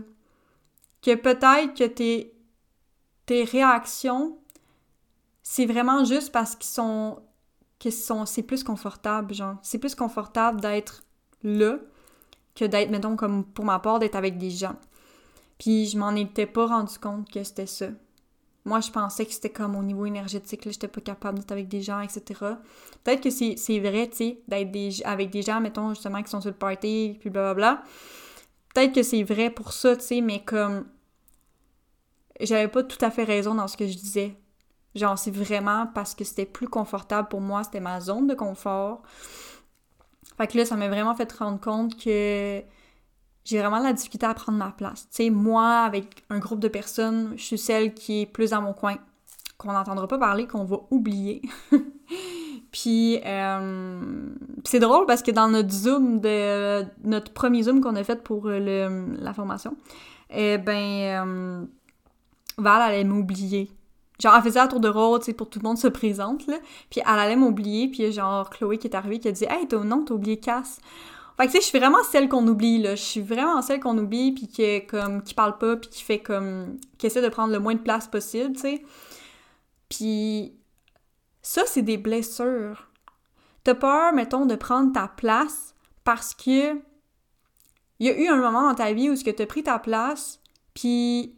Que 1.02 1.14
peut-être 1.14 1.74
que 1.74 1.84
tes, 1.84 2.32
réactions 3.28 4.38
c'est 5.42 5.66
vraiment 5.66 6.04
juste 6.04 6.32
parce 6.32 6.56
que 6.56 6.64
c'est 8.24 8.42
plus 8.42 8.64
confortable 8.64 9.34
genre 9.34 9.56
c'est 9.62 9.78
plus 9.78 9.94
confortable 9.94 10.60
d'être 10.60 11.02
là 11.42 11.78
que 12.54 12.64
d'être 12.64 12.90
mettons 12.90 13.16
comme 13.16 13.44
pour 13.44 13.64
ma 13.64 13.78
part 13.78 13.98
d'être 13.98 14.14
avec 14.16 14.38
des 14.38 14.50
gens 14.50 14.76
puis 15.58 15.86
je 15.86 15.98
m'en 15.98 16.14
étais 16.14 16.46
pas 16.46 16.66
rendu 16.66 16.98
compte 16.98 17.30
que 17.30 17.42
c'était 17.44 17.66
ça 17.66 17.86
moi 18.66 18.80
je 18.80 18.90
pensais 18.90 19.24
que 19.24 19.32
c'était 19.32 19.50
comme 19.50 19.76
au 19.76 19.82
niveau 19.82 20.04
énergétique 20.04 20.66
là 20.66 20.72
j'étais 20.72 20.88
pas 20.88 21.00
capable 21.00 21.38
d'être 21.38 21.52
avec 21.52 21.68
des 21.68 21.80
gens 21.80 22.00
etc 22.00 22.24
peut-être 23.02 23.22
que 23.22 23.30
c'est 23.30 23.78
vrai 23.78 24.08
tu 24.10 24.16
sais 24.16 24.40
d'être 24.46 25.06
avec 25.06 25.30
des 25.30 25.42
gens 25.42 25.60
mettons 25.60 25.90
justement 25.90 26.22
qui 26.22 26.30
sont 26.30 26.42
sur 26.42 26.50
le 26.50 26.56
party 26.56 27.16
puis 27.18 27.30
blablabla 27.30 27.82
peut-être 28.74 28.94
que 28.94 29.02
c'est 29.02 29.22
vrai 29.22 29.48
pour 29.48 29.72
ça 29.72 29.96
tu 29.96 30.04
sais 30.04 30.20
mais 30.20 30.44
comme 30.44 30.84
j'avais 32.40 32.68
pas 32.68 32.82
tout 32.82 33.02
à 33.02 33.10
fait 33.10 33.24
raison 33.24 33.54
dans 33.54 33.68
ce 33.68 33.76
que 33.76 33.86
je 33.86 33.96
disais. 33.96 34.36
Genre, 34.94 35.18
c'est 35.18 35.30
vraiment 35.30 35.86
parce 35.94 36.14
que 36.14 36.24
c'était 36.24 36.46
plus 36.46 36.68
confortable 36.68 37.28
pour 37.28 37.40
moi, 37.40 37.64
c'était 37.64 37.80
ma 37.80 38.00
zone 38.00 38.26
de 38.26 38.34
confort. 38.34 39.02
Fait 40.36 40.46
que 40.46 40.56
là, 40.58 40.64
ça 40.64 40.76
m'a 40.76 40.88
vraiment 40.88 41.14
fait 41.14 41.30
rendre 41.32 41.60
compte 41.60 42.02
que 42.02 42.62
j'ai 43.46 43.60
vraiment 43.60 43.78
la 43.78 43.92
difficulté 43.92 44.26
à 44.26 44.34
prendre 44.34 44.58
ma 44.58 44.72
place. 44.72 45.08
Tu 45.10 45.24
sais, 45.24 45.30
moi, 45.30 45.78
avec 45.80 46.24
un 46.30 46.38
groupe 46.40 46.58
de 46.58 46.68
personnes, 46.68 47.34
je 47.36 47.44
suis 47.44 47.58
celle 47.58 47.94
qui 47.94 48.22
est 48.22 48.26
plus 48.26 48.50
dans 48.50 48.60
mon 48.60 48.72
coin, 48.72 48.96
qu'on 49.56 49.72
n'entendra 49.72 50.08
pas 50.08 50.18
parler, 50.18 50.46
qu'on 50.48 50.64
va 50.64 50.80
oublier. 50.90 51.42
Puis, 52.72 53.20
euh, 53.24 54.30
c'est 54.64 54.80
drôle 54.80 55.06
parce 55.06 55.22
que 55.22 55.30
dans 55.30 55.48
notre 55.48 55.70
Zoom, 55.70 56.20
de, 56.20 56.84
notre 57.04 57.32
premier 57.32 57.62
Zoom 57.62 57.80
qu'on 57.80 57.94
a 57.94 58.02
fait 58.02 58.22
pour 58.22 58.48
le, 58.48 59.14
la 59.16 59.32
formation, 59.32 59.76
eh 60.30 60.58
ben, 60.58 60.74
euh, 60.74 61.64
Val 62.58 62.82
allait 62.82 63.04
m'oublier. 63.04 63.70
Genre, 64.20 64.34
elle 64.34 64.42
faisait 64.42 64.60
un 64.60 64.66
tour 64.66 64.80
de 64.80 64.88
rôle, 64.88 65.20
tu 65.20 65.26
sais, 65.26 65.32
pour 65.34 65.48
tout 65.48 65.60
le 65.62 65.68
monde 65.68 65.78
se 65.78 65.88
présente, 65.88 66.48
là. 66.48 66.56
Puis 66.90 67.00
elle 67.00 67.18
allait 67.18 67.36
m'oublier, 67.36 67.88
puis 67.88 68.10
genre 68.10 68.50
Chloé 68.50 68.78
qui 68.78 68.88
est 68.88 68.96
arrivée 68.96 69.20
qui 69.20 69.28
a 69.28 69.32
dit 69.32 69.44
«Hey, 69.48 69.68
non, 69.84 70.04
t'as 70.04 70.14
oublié 70.14 70.38
Cass.» 70.40 70.80
Fait 71.36 71.46
que 71.46 71.52
tu 71.52 71.58
sais, 71.58 71.60
je 71.60 71.66
suis 71.66 71.78
vraiment 71.78 72.02
celle 72.02 72.28
qu'on 72.28 72.46
oublie, 72.46 72.78
là. 72.78 72.94
Je 72.94 73.02
suis 73.02 73.20
vraiment 73.20 73.60
celle 73.60 73.80
qu'on 73.80 73.98
oublie, 73.98 74.32
puis 74.32 74.48
qui 74.48 74.86
comme... 74.86 75.22
qui 75.22 75.34
parle 75.34 75.58
pas, 75.58 75.76
puis 75.76 75.90
qui 75.90 76.02
fait 76.02 76.20
comme... 76.20 76.78
qui 76.98 77.06
essaie 77.06 77.22
de 77.22 77.28
prendre 77.28 77.52
le 77.52 77.58
moins 77.58 77.74
de 77.74 77.80
place 77.80 78.06
possible, 78.08 78.54
tu 78.54 78.60
sais. 78.60 78.84
Puis 79.88 80.54
ça, 81.42 81.62
c'est 81.66 81.82
des 81.82 81.98
blessures. 81.98 82.88
T'as 83.64 83.74
peur, 83.74 84.12
mettons, 84.12 84.46
de 84.46 84.54
prendre 84.54 84.92
ta 84.92 85.08
place 85.08 85.74
parce 86.04 86.34
que 86.34 86.74
il 87.98 88.06
y 88.06 88.10
a 88.10 88.18
eu 88.18 88.28
un 88.28 88.36
moment 88.36 88.68
dans 88.68 88.74
ta 88.74 88.92
vie 88.92 89.10
où 89.10 89.16
ce 89.16 89.24
que 89.24 89.30
t'as 89.30 89.46
pris 89.46 89.62
ta 89.62 89.78
place, 89.78 90.40
puis 90.74 91.34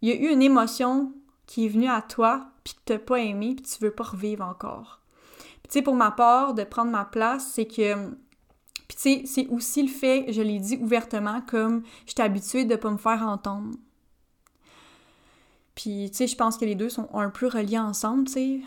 il 0.00 0.08
y 0.08 0.12
a 0.12 0.14
eu 0.14 0.32
une 0.32 0.42
émotion 0.42 1.12
qui 1.46 1.66
est 1.66 1.68
venu 1.68 1.88
à 1.88 2.02
toi, 2.02 2.46
puis 2.64 2.74
que 2.74 2.80
t'as 2.84 2.98
pas 2.98 3.18
aimé, 3.18 3.54
puis 3.54 3.64
tu 3.64 3.82
veux 3.84 3.90
pas 3.90 4.04
revivre 4.04 4.44
encore. 4.44 5.00
Tu 5.64 5.78
sais, 5.78 5.82
pour 5.82 5.94
ma 5.94 6.10
part, 6.10 6.54
de 6.54 6.64
prendre 6.64 6.90
ma 6.90 7.04
place, 7.04 7.52
c'est 7.54 7.66
que... 7.66 7.94
Puis 8.92 9.24
tu 9.24 9.26
sais, 9.26 9.44
c'est 9.44 9.48
aussi 9.48 9.82
le 9.82 9.88
fait, 9.88 10.26
je 10.28 10.42
l'ai 10.42 10.58
dit 10.58 10.76
ouvertement, 10.76 11.40
comme 11.40 11.82
j'étais 12.04 12.22
habituée 12.22 12.66
de 12.66 12.76
pas 12.76 12.90
me 12.90 12.98
faire 12.98 13.22
entendre. 13.22 13.74
Puis, 15.74 16.10
tu 16.10 16.18
sais, 16.18 16.26
je 16.26 16.36
pense 16.36 16.58
que 16.58 16.66
les 16.66 16.74
deux 16.74 16.90
sont 16.90 17.08
un 17.14 17.30
peu 17.30 17.46
reliés 17.46 17.78
ensemble, 17.78 18.24
tu 18.24 18.32
sais. 18.32 18.60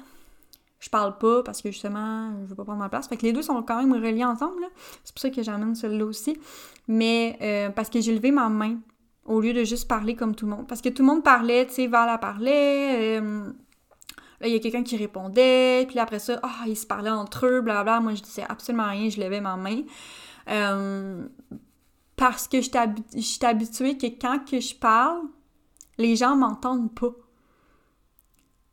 Je 0.80 0.90
parle 0.90 1.20
pas 1.20 1.44
parce 1.44 1.62
que 1.62 1.72
justement, 1.72 2.32
je 2.42 2.48
veux 2.48 2.56
pas 2.56 2.64
prendre 2.64 2.80
ma 2.80 2.90
place. 2.90 3.08
Fait 3.08 3.18
que 3.18 3.22
les 3.22 3.34
deux 3.34 3.44
sont 3.44 3.62
quand 3.62 3.78
même 3.78 3.94
reliés 3.94 4.26
ensemble, 4.26 4.62
là. 4.62 4.68
C'est 5.04 5.14
pour 5.14 5.22
ça 5.22 5.30
que 5.30 5.44
j'amène 5.44 5.76
celui-là 5.76 6.06
aussi. 6.06 6.38
Mais 6.88 7.38
euh, 7.42 7.70
parce 7.70 7.92
que 7.92 8.02
j'ai 8.02 8.16
levé 8.16 8.32
ma 8.32 8.50
main 8.50 8.80
au 9.26 9.42
lieu 9.42 9.54
de 9.54 9.64
juste 9.64 9.88
parler 9.88 10.16
comme 10.16 10.34
tout 10.34 10.46
le 10.46 10.56
monde. 10.56 10.68
Parce 10.68 10.82
que 10.82 10.90
tout 10.90 11.04
le 11.04 11.08
monde 11.08 11.24
parlait, 11.24 11.68
tu 11.68 11.74
sais, 11.74 11.88
Val 11.88 12.20
parlait. 12.20 13.20
Euh, 13.22 13.52
là, 14.42 14.48
il 14.48 14.54
y 14.54 14.56
a 14.56 14.60
quelqu'un 14.60 14.84
qui 14.84 14.98
répondait. 14.98 15.86
Puis 15.88 16.00
après 16.00 16.20
ça, 16.20 16.40
ah, 16.44 16.66
ils 16.68 16.78
se 16.78 16.86
parlaient 16.86 17.10
entre 17.10 17.46
eux, 17.46 17.62
blablabla. 17.62 18.00
Moi, 18.00 18.16
je 18.16 18.22
disais 18.22 18.46
absolument 18.48 18.90
rien, 18.90 19.10
je 19.10 19.20
levais 19.20 19.42
ma 19.42 19.56
main. 19.58 19.82
Euh, 20.50 21.28
parce 22.16 22.48
que 22.48 22.62
je 22.62 22.70
suis 23.20 23.46
habituée 23.46 23.98
que 23.98 24.08
quand 24.08 24.40
que 24.46 24.60
je 24.60 24.76
parle, 24.76 25.22
les 25.98 26.16
gens 26.16 26.36
m'entendent 26.36 26.94
pas. 26.94 27.14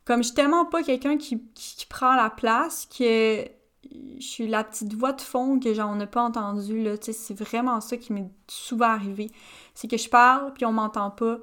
Comme 0.05 0.21
je 0.21 0.27
suis 0.27 0.35
tellement 0.35 0.65
pas 0.65 0.83
quelqu'un 0.83 1.17
qui, 1.17 1.41
prend 1.89 2.15
la 2.15 2.29
place 2.29 2.85
que 2.85 3.45
je 3.83 4.25
suis 4.25 4.47
la 4.47 4.63
petite 4.63 4.93
voix 4.93 5.13
de 5.13 5.21
fond 5.21 5.59
que 5.59 5.73
j'en 5.73 5.99
ai 5.99 6.07
pas 6.07 6.23
entendu 6.23 6.81
là, 6.81 6.95
c'est 6.99 7.33
vraiment 7.37 7.79
ça 7.79 7.97
qui 7.97 8.11
m'est 8.11 8.29
souvent 8.47 8.87
arrivé. 8.87 9.31
C'est 9.73 9.87
que 9.87 9.97
je 9.97 10.09
parle 10.09 10.53
puis 10.53 10.65
on 10.65 10.73
m'entend 10.73 11.11
pas. 11.11 11.37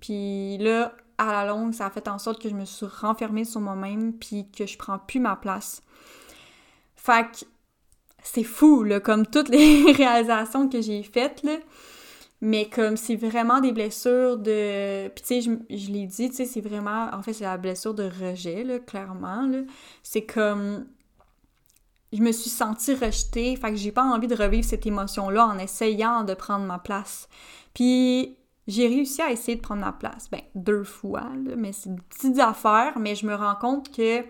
Puis 0.00 0.58
là, 0.58 0.94
à 1.28 1.44
la 1.44 1.50
longue, 1.50 1.72
ça 1.72 1.86
a 1.86 1.90
fait 1.90 2.08
en 2.08 2.18
sorte 2.18 2.40
que 2.40 2.48
je 2.48 2.54
me 2.54 2.64
suis 2.64 2.86
renfermée 2.86 3.44
sur 3.44 3.60
moi-même 3.60 4.12
puis 4.12 4.48
que 4.50 4.66
je 4.66 4.76
prends 4.76 4.98
plus 4.98 5.20
ma 5.20 5.36
place. 5.36 5.82
Fait 6.96 7.24
que 7.24 7.46
c'est 8.22 8.44
fou, 8.44 8.86
comme 9.02 9.26
toutes 9.26 9.48
les 9.48 9.92
réalisations 9.96 10.68
que 10.68 10.80
j'ai 10.80 11.02
faites, 11.02 11.42
là. 11.42 11.56
Mais 12.40 12.68
comme 12.68 12.96
c'est 12.96 13.14
vraiment 13.14 13.60
des 13.60 13.70
blessures 13.70 14.36
de... 14.36 15.08
Puis 15.08 15.24
tu 15.24 15.42
sais, 15.42 15.60
je, 15.70 15.90
l'ai 15.92 16.06
dit, 16.06 16.28
tu 16.28 16.36
sais, 16.36 16.44
c'est 16.44 16.60
vraiment... 16.60 17.08
En 17.12 17.22
fait, 17.22 17.32
c'est 17.32 17.44
la 17.44 17.56
blessure 17.56 17.94
de 17.94 18.02
rejet, 18.02 18.64
là, 18.64 18.80
clairement. 18.80 19.48
C'est 20.02 20.24
comme... 20.24 20.86
Je 22.12 22.20
me 22.20 22.32
suis 22.32 22.50
sentie 22.50 22.94
rejetée, 22.94 23.56
fait 23.56 23.70
que 23.70 23.76
j'ai 23.76 23.92
pas 23.92 24.02
envie 24.02 24.26
de 24.26 24.34
revivre 24.34 24.64
cette 24.64 24.84
émotion-là 24.84 25.46
en 25.46 25.58
essayant 25.58 26.24
de 26.24 26.34
prendre 26.34 26.66
ma 26.66 26.78
place. 26.78 27.28
Puis 27.74 28.36
j'ai 28.66 28.86
réussi 28.86 29.20
à 29.22 29.30
essayer 29.30 29.56
de 29.56 29.60
prendre 29.60 29.80
ma 29.80 29.92
place. 29.92 30.28
Ben, 30.30 30.40
deux 30.54 30.84
fois, 30.84 31.30
là, 31.44 31.56
mais 31.56 31.72
c'est 31.72 31.90
une 31.90 32.00
petite 32.00 32.38
affaire, 32.38 32.98
mais 32.98 33.14
je 33.14 33.26
me 33.26 33.34
rends 33.34 33.56
compte 33.56 33.94
que 33.94 34.24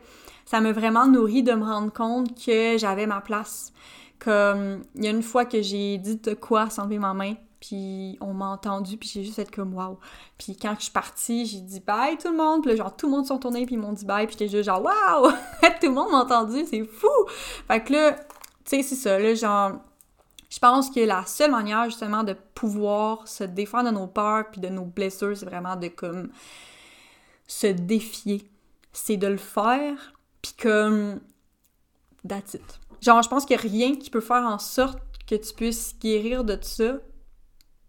ça 0.45 0.61
m'a 0.61 0.73
vraiment 0.73 1.07
nourri 1.07 1.43
de 1.43 1.53
me 1.53 1.65
rendre 1.65 1.93
compte 1.93 2.35
que 2.43 2.77
j'avais 2.79 3.07
ma 3.07 3.21
place. 3.21 3.73
Comme, 4.19 4.83
il 4.95 5.05
y 5.05 5.09
a 5.09 5.11
une 5.11 5.23
fois 5.23 5.45
que 5.45 5.61
j'ai 5.63 5.99
dit 5.99 6.17
de 6.17 6.35
quoi 6.35 6.71
sans 6.71 6.85
lever 6.85 6.99
ma 6.99 7.13
main, 7.13 7.35
puis 7.61 8.19
on 8.21 8.33
m'a 8.35 8.47
entendu, 8.47 8.97
puis 8.97 9.09
j'ai 9.13 9.25
juste 9.25 9.37
fait 9.37 9.51
comme 9.55 9.75
wow. 9.75 9.99
Puis 10.39 10.57
quand 10.57 10.75
je 10.79 10.85
suis 10.85 10.93
partie, 10.93 11.47
j'ai 11.47 11.61
dit 11.61 11.81
bye 11.81 12.17
tout 12.17 12.31
le 12.31 12.37
monde, 12.37 12.63
puis 12.63 12.77
genre 12.77 12.97
tout 12.97 13.07
le 13.07 13.13
monde 13.13 13.27
sont 13.27 13.39
tournés, 13.39 13.67
puis 13.67 13.75
ils 13.75 13.81
m'ont 13.81 13.93
dit 13.93 14.05
bye, 14.05 14.27
puis 14.27 14.37
j'étais 14.39 14.51
juste 14.51 14.65
genre 14.65 14.83
wow! 14.83 15.31
tout 15.81 15.89
le 15.89 15.93
monde 15.93 16.11
m'a 16.11 16.23
entendu, 16.23 16.65
c'est 16.69 16.85
fou! 16.85 17.09
Fait 17.69 17.83
que 17.83 17.93
là, 17.93 18.13
tu 18.13 18.21
sais, 18.65 18.83
c'est 18.83 18.95
ça, 18.95 19.19
là, 19.19 19.35
genre, 19.35 19.73
je 20.53 20.59
pense 20.59 20.91
que 20.91 21.01
la 21.01 21.25
seule 21.25 21.51
manière 21.51 21.87
justement 21.87 22.25
de 22.25 22.35
pouvoir 22.35 23.27
se 23.27 23.43
défendre 23.43 23.91
de 23.91 23.95
nos 23.95 24.07
peurs 24.07 24.51
puis 24.51 24.61
de 24.61 24.69
nos 24.69 24.85
blessures, 24.85 25.35
c'est 25.35 25.47
vraiment 25.47 25.77
de 25.77 25.89
comme 25.89 26.29
se 27.47 27.69
défier. 27.69 28.47
C'est 28.93 29.17
de 29.17 29.29
le 29.29 29.39
faire, 29.39 30.13
puis 30.43 30.53
comme 30.61 31.21
that's 32.29 32.53
it. 32.53 32.81
Genre, 33.01 33.23
je 33.23 33.31
pense 33.31 33.47
qu'il 33.47 33.57
n'y 33.57 33.63
a 33.63 33.71
rien 33.71 33.97
qui 33.97 34.11
peut 34.11 34.21
faire 34.21 34.45
en 34.45 34.59
sorte 34.59 34.99
que 35.27 35.37
tu 35.37 35.55
puisses 35.55 35.99
guérir 35.99 36.45
de 36.45 36.59
ça 36.61 36.99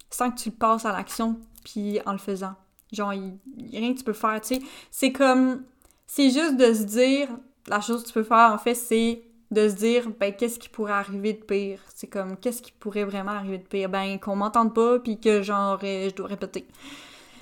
sans 0.10 0.32
que 0.32 0.40
tu 0.40 0.50
le 0.50 0.56
passes 0.56 0.86
à 0.86 0.94
l'action, 0.94 1.42
puis 1.66 2.00
en 2.06 2.14
le 2.14 2.18
faisant. 2.18 2.56
Genre, 2.94 3.14
il 3.14 3.40
n'y 3.58 3.76
a 3.76 3.80
rien 3.82 3.94
que 3.94 3.98
tu 3.98 4.06
peux 4.06 4.14
faire, 4.14 4.40
tu 4.40 4.56
sais. 4.56 4.62
C'est 4.90 5.12
comme... 5.12 5.66
C'est 6.08 6.30
juste 6.30 6.56
de 6.56 6.74
se 6.74 6.84
dire... 6.84 7.28
La 7.68 7.82
chose 7.82 8.04
que 8.04 8.08
tu 8.08 8.14
peux 8.14 8.24
faire, 8.24 8.52
en 8.54 8.58
fait, 8.58 8.76
c'est 8.76 9.24
de 9.54 9.70
se 9.70 9.76
dire, 9.76 10.10
ben, 10.20 10.34
qu'est-ce 10.34 10.60
qui 10.60 10.70
pourrait 10.70 10.94
arriver 10.94 11.34
de 11.34 11.44
pire? 11.44 11.80
C'est 11.94 12.08
comme, 12.08 12.38
qu'est-ce 12.38 12.62
qui 12.62 12.72
pourrait 12.72 13.06
vraiment 13.06 13.32
arriver 13.32 13.60
de 13.60 13.68
pire? 13.68 13.90
Ben, 13.90 14.20
qu'on 14.20 14.36
m'entende 14.36 14.74
pas, 14.74 15.00
puis 15.00 15.20
que, 15.20 15.42
genre, 15.42 15.80
euh, 15.84 16.10
je 16.10 16.16
dois 16.16 16.28
répéter. 16.28 16.68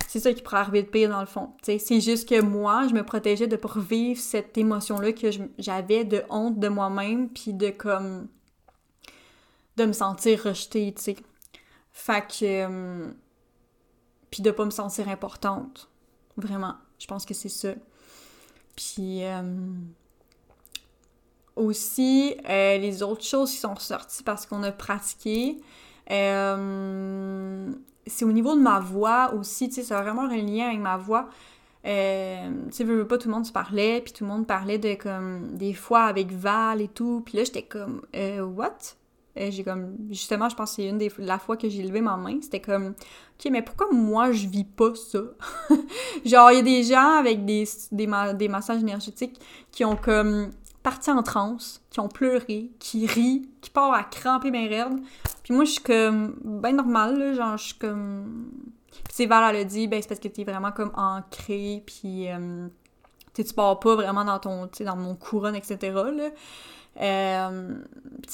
C'est 0.06 0.20
ça 0.20 0.32
qui 0.32 0.42
pourrait 0.42 0.58
arriver 0.58 0.82
de 0.82 0.88
pire, 0.88 1.08
dans 1.08 1.20
le 1.20 1.26
fond. 1.26 1.52
C'est 1.62 2.00
juste 2.00 2.28
que 2.28 2.40
moi, 2.40 2.86
je 2.88 2.94
me 2.94 3.02
protégeais 3.02 3.46
de 3.46 3.56
pas 3.56 3.68
revivre 3.68 4.20
cette 4.20 4.56
émotion-là 4.58 5.12
que 5.12 5.28
j'avais 5.58 6.04
de 6.04 6.22
honte 6.28 6.58
de 6.58 6.68
moi-même, 6.68 7.30
puis 7.30 7.54
de, 7.54 7.70
comme, 7.70 8.28
de 9.76 9.84
me 9.86 9.92
sentir 9.92 10.44
rejetée, 10.44 10.92
tu 10.94 11.02
sais. 11.02 11.16
Fait 11.92 12.26
que. 12.26 12.44
Euh, 12.44 13.10
puis 14.30 14.42
de 14.42 14.50
pas 14.50 14.64
me 14.64 14.70
sentir 14.70 15.08
importante. 15.08 15.90
Vraiment. 16.36 16.74
Je 16.98 17.06
pense 17.06 17.24
que 17.24 17.34
c'est 17.34 17.48
ça. 17.48 17.74
Puis. 18.76 19.24
Euh, 19.24 19.42
aussi, 21.56 22.34
euh, 22.48 22.78
les 22.78 23.02
autres 23.02 23.24
choses 23.24 23.50
qui 23.50 23.58
sont 23.58 23.76
sorties 23.76 24.22
parce 24.22 24.46
qu'on 24.46 24.62
a 24.62 24.72
pratiqué. 24.72 25.58
c'est 26.08 26.24
au 28.24 28.32
niveau 28.32 28.54
de 28.54 28.60
ma 28.60 28.80
voix 28.80 29.34
aussi, 29.34 29.68
tu 29.68 29.76
sais, 29.76 29.82
c'est 29.82 29.94
vraiment 29.94 30.22
un 30.22 30.36
lien 30.36 30.68
avec 30.68 30.80
ma 30.80 30.96
voix. 30.96 31.28
Euh, 31.84 32.50
tu 32.66 32.72
sais, 32.72 32.84
veux, 32.84 33.06
pas, 33.06 33.18
tout 33.18 33.28
le 33.28 33.34
monde 33.34 33.46
se 33.46 33.52
parlait, 33.52 34.00
puis 34.00 34.12
tout 34.12 34.24
le 34.24 34.30
monde 34.30 34.46
parlait 34.46 34.78
de 34.78 34.94
comme 34.94 35.56
des 35.56 35.74
fois 35.74 36.04
avec 36.04 36.30
Val 36.30 36.80
et 36.80 36.88
tout, 36.88 37.22
puis 37.24 37.36
là 37.36 37.44
j'étais 37.44 37.62
comme 37.62 38.02
euh, 38.14 38.42
what? 38.42 38.78
Euh, 39.38 39.48
j'ai 39.50 39.64
comme 39.64 39.96
justement 40.10 40.50
je 40.50 40.54
pense 40.54 40.70
que 40.70 40.76
c'est 40.76 40.88
une 40.88 40.98
des 40.98 41.10
la 41.18 41.38
fois 41.38 41.56
que 41.56 41.66
j'ai 41.66 41.82
levé 41.82 42.02
ma 42.02 42.18
main 42.18 42.36
c'était 42.42 42.60
comme 42.60 42.94
ok 43.38 43.50
mais 43.50 43.62
pourquoi 43.62 43.88
moi 43.90 44.30
je 44.30 44.46
vis 44.46 44.64
pas 44.64 44.94
ça? 44.94 45.20
Genre 46.26 46.52
il 46.52 46.56
y 46.56 46.58
a 46.58 46.62
des 46.62 46.82
gens 46.82 47.16
avec 47.16 47.46
des, 47.46 47.66
des, 47.90 48.06
des 48.34 48.48
massages 48.48 48.82
énergétiques 48.82 49.40
qui 49.70 49.86
ont 49.86 49.96
comme 49.96 50.52
parti 50.82 51.10
en 51.10 51.22
transe 51.22 51.82
qui 51.90 52.00
ont 52.00 52.08
pleuré 52.08 52.70
qui 52.78 53.06
rient 53.06 53.48
qui 53.60 53.70
partent 53.70 53.94
à 53.94 54.04
cramper 54.04 54.50
mes 54.50 54.68
rêves 54.68 54.96
puis 55.42 55.54
moi 55.54 55.64
je 55.64 55.72
suis 55.72 55.82
comme 55.82 56.36
ben 56.44 56.74
normal 56.76 57.18
là 57.18 57.34
genre 57.34 57.56
je 57.56 57.64
suis 57.64 57.74
comme 57.74 58.50
puis 59.14 59.26
Val 59.26 59.54
elle 59.54 59.62
a 59.62 59.64
dit 59.64 59.88
ben 59.88 60.02
c'est 60.02 60.08
parce 60.08 60.20
que 60.20 60.28
t'es 60.28 60.44
vraiment 60.44 60.72
comme 60.72 60.92
ancré 60.96 61.82
puis 61.86 62.28
euh, 62.28 62.66
tu 63.34 63.44
pars 63.54 63.78
pas 63.80 63.94
vraiment 63.94 64.24
dans 64.24 64.38
ton 64.38 64.66
tu 64.66 64.78
sais 64.78 64.84
dans 64.84 64.96
mon 64.96 65.14
couronne 65.14 65.54
etc 65.56 65.92
là. 65.92 66.30
Euh, 67.00 67.74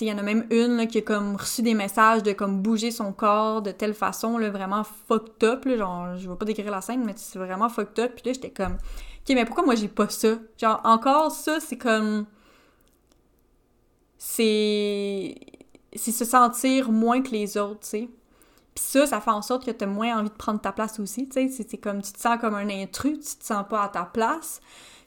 il 0.01 0.07
y 0.09 0.13
en 0.13 0.19
a 0.19 0.23
même 0.23 0.47
une 0.51 0.87
qui 0.89 0.99
a 0.99 1.03
comme 1.03 1.37
reçu 1.37 1.63
des 1.63 1.75
messages 1.75 2.23
de 2.23 2.33
comme 2.33 2.61
bouger 2.61 2.91
son 2.91 3.13
corps 3.13 3.63
de 3.63 3.71
telle 3.71 3.95
façon, 3.95 4.37
là, 4.37 4.51
vraiment 4.51 4.83
fucked 4.85 5.45
up, 5.45 5.65
là, 5.65 5.77
genre, 5.77 6.17
je 6.17 6.29
vais 6.29 6.37
pas 6.37 6.45
décrire 6.45 6.71
la 6.71 6.81
scène, 6.81 7.05
mais 7.05 7.13
c'est 7.17 7.39
vraiment 7.39 7.69
fucked 7.69 7.99
up, 8.01 8.13
puis 8.17 8.25
là, 8.27 8.33
j'étais 8.33 8.51
comme, 8.51 8.73
ok, 8.73 9.35
mais 9.35 9.45
pourquoi 9.45 9.65
moi 9.65 9.75
j'ai 9.77 9.89
pas 9.89 10.09
ça? 10.09 10.39
Genre, 10.61 10.81
encore 10.85 11.31
ça, 11.31 11.61
c'est 11.61 11.79
comme, 11.79 12.27
c'est, 14.19 15.35
se 15.97 16.25
sentir 16.25 16.91
moins 16.91 17.23
que 17.23 17.31
les 17.31 17.57
autres, 17.57 17.81
tu 17.81 17.89
sais. 17.89 18.09
Puis 18.75 18.85
ça, 18.85 19.07
ça 19.07 19.21
fait 19.21 19.31
en 19.31 19.43
sorte 19.43 19.65
que 19.65 19.71
t'as 19.71 19.87
moins 19.87 20.19
envie 20.19 20.29
de 20.29 20.35
prendre 20.35 20.61
ta 20.61 20.73
place 20.73 21.01
aussi, 21.01 21.29
tu 21.29 21.49
sais, 21.49 21.65
c'est 21.69 21.79
comme, 21.79 22.03
tu 22.03 22.13
te 22.13 22.21
sens 22.21 22.39
comme 22.41 22.55
un 22.55 22.69
intrus, 22.69 23.19
tu 23.19 23.37
te 23.37 23.45
sens 23.45 23.65
pas 23.69 23.85
à 23.85 23.89
ta 23.89 24.05
place, 24.05 24.61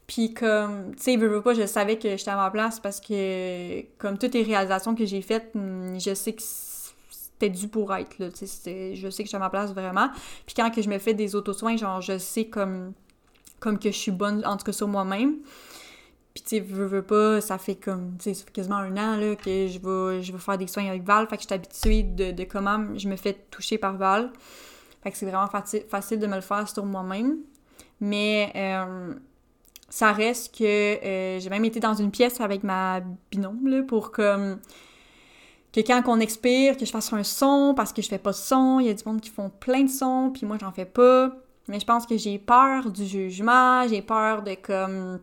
puis 0.07 0.33
comme, 0.33 0.95
tu 0.95 1.03
sais, 1.03 1.17
veux, 1.17 1.41
pas, 1.41 1.53
je 1.53 1.65
savais 1.65 1.97
que 1.97 2.17
j'étais 2.17 2.31
à 2.31 2.35
ma 2.35 2.51
place 2.51 2.79
parce 2.79 2.99
que, 2.99 3.81
comme 3.97 4.17
toutes 4.17 4.33
les 4.33 4.43
réalisations 4.43 4.95
que 4.95 5.05
j'ai 5.05 5.21
faites, 5.21 5.51
hmm, 5.55 5.99
je 5.99 6.13
sais 6.13 6.33
que 6.33 6.41
c'était 6.41 7.49
dû 7.49 7.67
pour 7.67 7.93
être, 7.95 8.19
là, 8.19 8.29
tu 8.29 8.45
sais, 8.45 8.95
je 8.95 9.09
sais 9.09 9.23
que 9.23 9.27
j'étais 9.27 9.37
à 9.37 9.39
ma 9.39 9.49
place 9.49 9.71
vraiment. 9.73 10.09
Puis 10.45 10.55
quand 10.55 10.69
que 10.69 10.81
je 10.81 10.89
me 10.89 10.99
fais 10.99 11.13
des 11.13 11.35
auto-soins, 11.35 11.77
genre, 11.77 12.01
je 12.01 12.17
sais 12.17 12.45
comme, 12.45 12.93
comme 13.59 13.79
que 13.79 13.91
je 13.91 13.97
suis 13.97 14.11
bonne, 14.11 14.45
en 14.45 14.57
tout 14.57 14.65
cas 14.65 14.73
sur 14.73 14.87
moi-même. 14.87 15.37
Puis 16.33 16.43
tu 16.43 16.49
sais, 16.49 16.59
veux, 16.61 16.85
veux 16.85 17.01
pas, 17.01 17.41
ça 17.41 17.57
fait 17.57 17.75
comme, 17.75 18.15
tu 18.17 18.33
sais, 18.33 18.45
quasiment 18.53 18.77
un 18.77 18.95
an, 18.97 19.17
là, 19.17 19.35
que 19.35 19.67
je 19.67 19.79
vais, 19.79 20.23
je 20.23 20.31
vais 20.31 20.39
faire 20.39 20.57
des 20.57 20.67
soins 20.67 20.87
avec 20.87 21.03
Val, 21.03 21.27
fait 21.27 21.35
que 21.35 21.43
je 21.43 21.47
suis 21.47 21.55
habituée 21.55 22.03
de, 22.03 22.43
comment 22.45 22.97
je 22.97 23.09
me 23.09 23.17
fais 23.17 23.33
toucher 23.51 23.77
par 23.77 23.97
Val. 23.97 24.31
Fait 25.03 25.11
que 25.11 25.17
c'est 25.17 25.25
vraiment 25.25 25.47
facile, 25.47 25.83
facile 25.89 26.19
de 26.19 26.27
me 26.27 26.35
le 26.35 26.41
faire 26.41 26.67
sur 26.67 26.85
moi-même. 26.85 27.37
Mais... 27.99 28.51
Euh, 28.55 29.13
ça 29.91 30.13
reste 30.13 30.57
que 30.57 30.63
euh, 30.63 31.39
j'ai 31.39 31.49
même 31.49 31.65
été 31.65 31.81
dans 31.81 31.93
une 31.93 32.11
pièce 32.11 32.39
avec 32.39 32.63
ma 32.63 33.01
binôme 33.29 33.67
là, 33.67 33.83
pour 33.83 34.11
comme 34.11 34.59
que 35.73 35.81
quand 35.81 36.01
on 36.07 36.19
expire, 36.19 36.77
que 36.77 36.85
je 36.85 36.91
fasse 36.91 37.11
un 37.13 37.23
son 37.23 37.73
parce 37.75 37.93
que 37.93 38.01
je 38.01 38.07
fais 38.07 38.17
pas 38.17 38.31
de 38.31 38.35
son. 38.35 38.79
Il 38.79 38.87
y 38.87 38.89
a 38.89 38.93
du 38.93 39.03
monde 39.05 39.21
qui 39.21 39.29
font 39.29 39.49
plein 39.49 39.83
de 39.83 39.89
sons, 39.89 40.31
puis 40.33 40.45
moi 40.45 40.57
j'en 40.59 40.71
fais 40.71 40.85
pas. 40.85 41.31
Mais 41.67 41.79
je 41.79 41.85
pense 41.85 42.05
que 42.05 42.17
j'ai 42.17 42.39
peur 42.39 42.89
du 42.89 43.05
jugement, 43.05 43.87
j'ai 43.87 44.01
peur 44.01 44.43
de 44.43 44.55
comme 44.55 45.19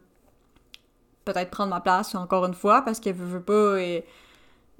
peut-être 1.32 1.50
prendre 1.50 1.70
ma 1.70 1.80
place 1.80 2.14
encore 2.14 2.44
une 2.46 2.54
fois 2.54 2.82
parce 2.82 3.00
que 3.00 3.10
je 3.10 3.14
veux 3.14 3.42
pas. 3.42 3.80
Et 3.80 4.04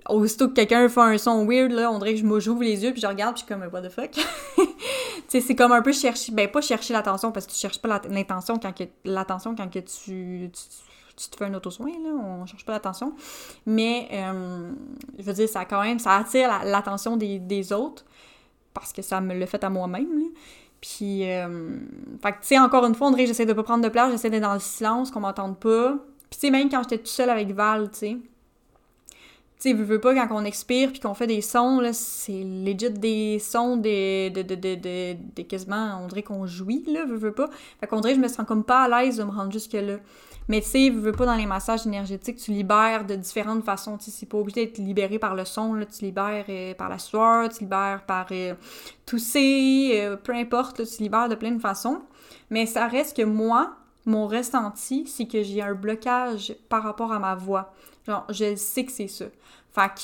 aussitôt 0.09 0.49
que 0.49 0.55
quelqu'un 0.55 0.89
fait 0.89 1.01
un 1.01 1.19
son 1.19 1.47
weird, 1.47 1.71
là, 1.73 1.91
on 1.91 1.99
dirait 1.99 2.15
que 2.15 2.21
je 2.21 2.41
j'ouvre 2.41 2.63
les 2.63 2.83
yeux 2.85 2.93
puis 2.93 3.01
je 3.01 3.07
regarde 3.07 3.35
puis 3.35 3.45
je 3.47 3.53
suis 3.53 3.61
comme 3.61 3.73
what 3.73 3.83
the 3.83 3.91
fuck? 3.91 4.11
c'est 5.29 5.55
comme 5.55 5.73
un 5.73 5.83
peu 5.83 5.93
chercher, 5.93 6.33
ben 6.33 6.49
pas 6.49 6.61
chercher 6.61 6.93
l'attention 6.93 7.33
parce 7.33 7.47
que 7.47 7.53
tu 7.53 7.59
cherches 7.59 7.79
pas 7.79 8.01
l'intention 8.09 8.59
quand 8.59 8.73
que 8.73 8.85
l'attention 9.05 9.55
quand 9.55 9.69
que 9.69 9.81
tu, 9.81 10.51
tu, 11.17 11.29
te 11.31 11.37
fais 11.37 11.47
un 11.47 11.55
auto-soin, 11.55 11.91
là, 11.91 12.11
on 12.11 12.47
cherche 12.47 12.65
pas 12.65 12.73
l'attention. 12.73 13.13
Mais 13.67 14.09
euh, 14.13 14.71
je 15.19 15.25
veux 15.25 15.33
dire, 15.33 15.49
ça 15.49 15.65
quand 15.65 15.83
même, 15.83 15.99
ça 15.99 16.17
attire 16.17 16.65
l'attention 16.65 17.17
des, 17.17 17.39
des, 17.41 17.73
autres 17.73 18.05
parce 18.73 18.93
que 18.93 19.03
ça 19.03 19.21
me 19.21 19.35
le 19.35 19.45
fait 19.47 19.63
à 19.65 19.69
moi-même. 19.69 20.31
Puis, 20.81 21.29
euh, 21.29 21.77
fait 22.23 22.33
tu 22.33 22.39
sais, 22.43 22.59
encore 22.59 22.85
une 22.87 22.95
fois, 22.95 23.09
on 23.09 23.11
dirait 23.11 23.25
que 23.25 23.29
j'essaie 23.29 23.47
de 23.47 23.53
pas 23.53 23.65
prendre 23.65 23.83
de 23.83 23.89
place, 23.89 24.13
j'essaie 24.13 24.31
d'être 24.31 24.43
dans 24.43 24.55
le 24.55 24.61
silence, 24.61 25.11
qu'on 25.11 25.21
m'entende 25.21 25.59
pas. 25.59 25.97
Puis, 26.31 26.39
tu 26.39 26.47
sais, 26.47 26.51
même 26.51 26.69
quand 26.69 26.83
j'étais 26.83 26.99
toute 26.99 27.09
seule 27.09 27.31
avec 27.31 27.53
Val, 27.53 27.91
tu 27.91 27.99
sais, 27.99 28.17
tu 29.61 29.71
sais, 29.71 29.73
veux, 29.73 30.01
pas, 30.01 30.15
quand 30.15 30.29
on 30.31 30.45
expire 30.45 30.93
puis 30.93 31.01
qu'on 31.01 31.15
fait 31.15 31.27
des 31.27 31.41
sons, 31.41 31.81
là, 31.81 31.93
c'est 31.93 32.45
legit 32.45 32.91
des 32.91 33.41
sons 33.41 33.77
de, 33.77 34.29
de, 34.29 34.43
de, 34.43 35.15
de, 35.35 35.43
quasiment, 35.43 36.01
on 36.01 36.07
dirait 36.07 36.23
qu'on 36.23 36.47
jouit, 36.47 36.85
là, 36.87 37.05
veux, 37.05 37.17
veux 37.17 37.33
pas. 37.33 37.51
Fait 37.81 37.89
qu'on 37.89 38.01
dirait 38.01 38.15
que 38.15 38.21
je 38.21 38.23
me 38.23 38.29
sens 38.29 38.47
comme 38.47 38.63
pas 38.63 38.85
à 38.85 39.03
l'aise 39.03 39.17
de 39.17 39.25
me 39.25 39.33
rendre 39.33 39.51
jusque-là. 39.51 39.97
Mais 40.47 40.61
tu 40.61 40.69
sais, 40.69 40.91
veux 40.91 41.11
pas 41.11 41.27
dans 41.27 41.35
les 41.35 41.45
massages 41.45 41.87
énergétiques, 41.89 42.37
tu 42.37 42.53
libères 42.53 43.05
de 43.05 43.17
différentes 43.17 43.65
façons. 43.65 43.99
Tu 43.99 44.05
sais, 44.05 44.11
c'est 44.13 44.27
pas 44.27 44.39
obligé 44.39 44.67
d'être 44.67 44.79
libéré 44.79 45.19
par 45.19 45.35
le 45.35 45.45
son, 45.45 45.75
là, 45.75 45.85
tu 45.87 46.05
libères 46.05 46.45
euh, 46.49 46.75
par 46.75 46.89
la 46.89 46.99
sueur, 46.99 47.49
tu 47.49 47.65
libères 47.65 48.05
par 48.07 48.29
euh, 48.31 48.55
tousser, 49.07 49.91
euh, 49.95 50.17
peu 50.17 50.35
importe, 50.35 50.87
tu 50.87 51.03
libères 51.03 51.29
de 51.29 51.35
plein 51.35 51.51
de 51.51 51.61
façons. 51.61 52.03
Mais 52.51 52.65
ça 52.65 52.87
reste 52.87 53.17
que 53.17 53.25
moi, 53.25 53.77
mon 54.09 54.27
ressenti, 54.27 55.07
c'est 55.07 55.27
que 55.27 55.43
j'ai 55.43 55.63
un 55.63 55.75
blocage 55.75 56.55
par 56.69 56.83
rapport 56.83 57.13
à 57.13 57.19
ma 57.19 57.35
voix. 57.35 57.75
Genre, 58.07 58.25
je 58.31 58.57
sais 58.57 58.85
que 58.85 58.93
c'est 58.93 59.07
ça. 59.07 59.27
Fait 59.73 59.89
que 59.89 60.01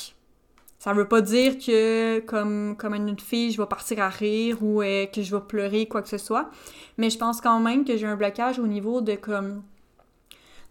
ça 0.77 0.93
veut 0.93 1.07
pas 1.07 1.21
dire 1.21 1.57
que, 1.57 2.19
comme, 2.19 2.75
comme 2.77 2.93
une 2.93 3.19
fille, 3.19 3.51
je 3.51 3.59
vais 3.59 3.67
partir 3.67 3.99
à 4.01 4.09
rire 4.09 4.61
ou 4.61 4.81
que 4.81 5.21
je 5.23 5.35
vais 5.35 5.41
pleurer, 5.41 5.87
quoi 5.87 6.03
que 6.03 6.09
ce 6.09 6.19
soit. 6.19 6.51
Mais 6.99 7.09
je 7.09 7.17
pense 7.17 7.41
quand 7.41 7.59
même 7.59 7.83
que 7.83 7.97
j'ai 7.97 8.05
un 8.05 8.15
blocage 8.15 8.59
au 8.59 8.67
niveau 8.67 9.01
de 9.01 9.15
comme 9.15 9.63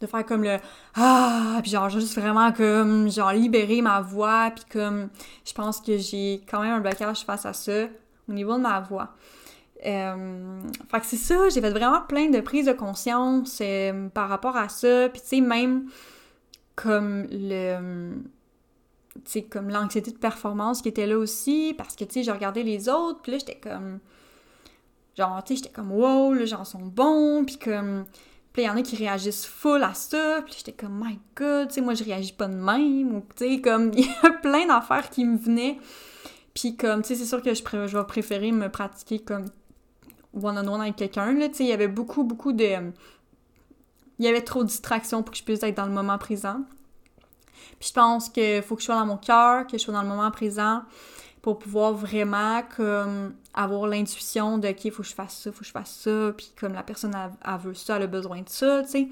de 0.00 0.07
faire 0.07 0.26
comme 0.26 0.43
le 0.43 0.59
ah 0.97 1.61
puis 1.62 1.71
genre 1.71 1.88
juste 1.88 2.19
vraiment 2.19 2.53
comme 2.53 3.11
genre 3.11 3.33
libérer 3.33 3.81
ma 3.81 4.00
voix 4.00 4.50
puis 4.55 4.64
comme 4.73 5.09
je 5.47 5.53
pense 5.53 5.81
que 5.81 5.97
j'ai 5.99 6.43
quand 6.50 6.61
même 6.61 6.73
un 6.73 6.81
blocage 6.81 7.25
face 7.25 7.47
à 7.47 7.53
ça 7.53 7.87
au 8.29 8.33
niveau 8.33 8.55
de 8.55 8.62
ma 8.62 8.81
voix. 8.81 9.14
Euh, 9.87 10.61
fait 10.91 11.00
que 11.00 11.07
c'est 11.07 11.17
ça, 11.17 11.49
j'ai 11.50 11.61
fait 11.61 11.71
vraiment 11.71 12.00
plein 12.00 12.31
de 12.31 12.41
prises 12.41 12.67
de 12.67 12.73
conscience 12.73 13.59
euh, 13.61 14.09
par 14.09 14.29
rapport 14.29 14.57
à 14.57 14.69
ça, 14.69 15.09
puis 15.11 15.21
tu 15.21 15.29
sais 15.29 15.41
même 15.41 15.91
comme 16.75 17.26
le 17.31 18.14
tu 19.25 19.31
sais 19.31 19.43
comme 19.43 19.69
l'anxiété 19.69 20.11
de 20.11 20.19
performance 20.19 20.83
qui 20.83 20.88
était 20.88 21.07
là 21.07 21.17
aussi 21.17 21.75
parce 21.79 21.95
que 21.95 22.05
tu 22.05 22.14
sais 22.14 22.23
je 22.25 22.33
regardais 22.33 22.64
les 22.64 22.88
autres 22.88 23.21
puis 23.23 23.31
là 23.31 23.38
j'étais 23.38 23.61
comme 23.62 24.00
genre 25.17 25.45
tu 25.45 25.55
sais 25.55 25.62
j'étais 25.62 25.73
comme 25.73 25.93
wow 25.93 26.33
les 26.33 26.49
gens 26.49 26.64
sont 26.64 26.83
bons 26.83 27.45
puis 27.45 27.57
comme 27.59 28.07
puis 28.55 28.62
il 28.62 28.67
y 28.67 28.71
en 28.71 28.76
a 28.76 28.83
qui 28.83 28.95
réagissent 28.95 29.47
full 29.47 29.83
à 29.83 29.95
ça. 29.95 30.41
Puis 30.45 30.55
j'étais 30.59 30.73
comme, 30.73 31.03
my 31.05 31.19
god, 31.35 31.69
tu 31.69 31.75
sais, 31.75 31.81
moi 31.81 31.95
je 31.95 32.05
réagis 32.05 32.33
pas 32.33 32.47
de 32.47 32.55
même. 32.55 33.17
Ou, 33.17 33.21
tu 33.37 33.57
sais, 33.57 33.61
comme, 33.61 33.91
il 33.97 34.05
y 34.05 34.11
a 34.23 34.31
plein 34.31 34.67
d'affaires 34.67 35.11
qui 35.11 35.25
me 35.25 35.37
venaient. 35.37 35.76
Puis 36.55 36.76
comme, 36.76 37.03
tu 37.03 37.09
sais, 37.09 37.14
c'est 37.17 37.26
sûr 37.26 37.43
que 37.43 37.53
je, 37.53 37.62
je 37.62 37.99
vais 37.99 38.05
préférer 38.05 38.53
me 38.53 38.69
pratiquer 38.71 39.19
comme 39.19 39.47
one-on-one 40.35 40.81
avec 40.81 40.97
quelqu'un. 40.97 41.37
Il 41.37 41.67
y 41.67 41.73
avait 41.73 41.88
beaucoup, 41.88 42.25
beaucoup 42.25 42.53
de. 42.53 42.93
Il 44.19 44.25
y 44.25 44.29
avait 44.29 44.43
trop 44.43 44.62
de 44.62 44.69
distractions 44.69 45.23
pour 45.23 45.33
que 45.33 45.38
je 45.38 45.45
puisse 45.45 45.62
être 45.62 45.76
dans 45.76 45.87
le 45.87 45.93
moment 45.93 46.19
présent. 46.19 46.61
Puis 47.79 47.88
je 47.88 47.93
pense 47.93 48.29
qu'il 48.29 48.62
faut 48.62 48.76
que 48.76 48.81
je 48.81 48.87
sois 48.87 48.95
dans 48.95 49.07
mon 49.07 49.17
cœur, 49.17 49.67
que 49.67 49.76
je 49.76 49.83
sois 49.83 49.95
dans 49.95 50.03
le 50.03 50.09
moment 50.09 50.31
présent 50.31 50.83
pour 51.43 51.59
pouvoir 51.59 51.93
vraiment 51.93 52.62
comme 52.75 53.35
avoir 53.53 53.87
l'intuition 53.87 54.57
de 54.57 54.69
OK, 54.69 54.87
il 54.87 54.91
faut 54.91 55.03
que 55.03 55.09
je 55.09 55.14
fasse 55.14 55.41
ça, 55.41 55.53
faut 55.53 55.59
que 55.59 55.67
je 55.67 55.73
fasse 55.73 55.91
ça, 55.91 56.33
puis 56.35 56.50
comme 56.59 56.73
la 56.73 56.83
personne 56.83 57.14
a, 57.14 57.57
veut 57.59 57.75
ça, 57.75 57.97
elle 57.97 58.05
a 58.05 58.07
besoin 58.07 58.41
de 58.41 58.49
ça, 58.49 58.83
tu 58.83 58.88
sais. 58.88 59.09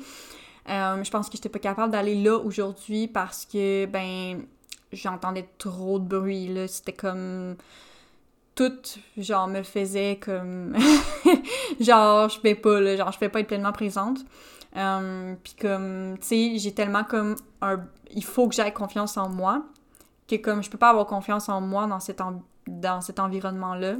Euh, 0.70 1.04
je 1.04 1.10
pense 1.10 1.28
que 1.28 1.36
j'étais 1.36 1.50
pas 1.50 1.58
capable 1.58 1.92
d'aller 1.92 2.14
là 2.22 2.38
aujourd'hui 2.38 3.08
parce 3.08 3.44
que 3.44 3.84
ben 3.86 4.46
j'entendais 4.92 5.46
trop 5.58 5.98
de 5.98 6.04
bruit 6.04 6.48
là, 6.48 6.68
c'était 6.68 6.92
comme 6.92 7.56
tout 8.54 8.72
genre 9.16 9.48
me 9.48 9.62
faisait 9.62 10.18
comme 10.22 10.76
genre 11.80 12.28
je 12.28 12.40
fais 12.40 12.54
pas 12.54 12.80
là, 12.80 12.96
genre 12.96 13.12
je 13.12 13.18
fais 13.18 13.28
pas 13.28 13.40
être 13.40 13.46
pleinement 13.46 13.72
présente. 13.72 14.18
Euh, 14.76 15.34
puis 15.42 15.54
comme 15.60 16.16
tu 16.18 16.26
sais, 16.26 16.58
j'ai 16.58 16.72
tellement 16.72 17.04
comme 17.04 17.36
un 17.60 17.80
il 18.10 18.24
faut 18.24 18.48
que 18.48 18.54
j'aie 18.54 18.72
confiance 18.72 19.16
en 19.16 19.28
moi 19.28 19.64
que 20.28 20.36
comme 20.36 20.62
je 20.62 20.70
peux 20.70 20.78
pas 20.78 20.90
avoir 20.90 21.06
confiance 21.06 21.48
en 21.48 21.60
moi 21.60 21.86
dans 21.86 22.00
cet, 22.00 22.20
dans 22.66 23.00
cet 23.00 23.18
environnement-là. 23.18 23.96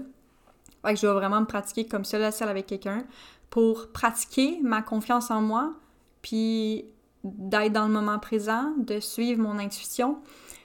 Fait 0.85 0.95
que 0.95 0.97
je 0.97 1.03
dois 1.03 1.15
vraiment 1.15 1.41
me 1.41 1.47
pratiquer 1.47 1.87
comme 1.87 2.05
seule 2.05 2.25
à 2.25 2.33
seule 2.33 2.49
avec 2.49 2.67
quelqu'un 2.67 3.05
pour 3.51 3.89
pratiquer 3.93 4.59
ma 4.63 4.83
confiance 4.83 5.31
en 5.31 5.43
moi, 5.43 5.75
puis 6.23 6.87
d'être 7.23 7.73
dans 7.73 7.87
le 7.87 7.93
moment 7.93 8.19
présent, 8.19 8.73
de 8.79 8.99
suivre 8.99 9.41
mon 9.43 9.59
intuition. 9.59 10.19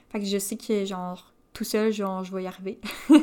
Fait 0.08 0.20
que 0.20 0.24
je 0.24 0.38
sais 0.38 0.56
que 0.56 0.84
genre 0.84 1.32
tout 1.58 1.64
seul, 1.64 1.92
genre, 1.92 2.22
je 2.22 2.32
vais 2.32 2.44
y 2.44 2.46
arriver. 2.46 2.78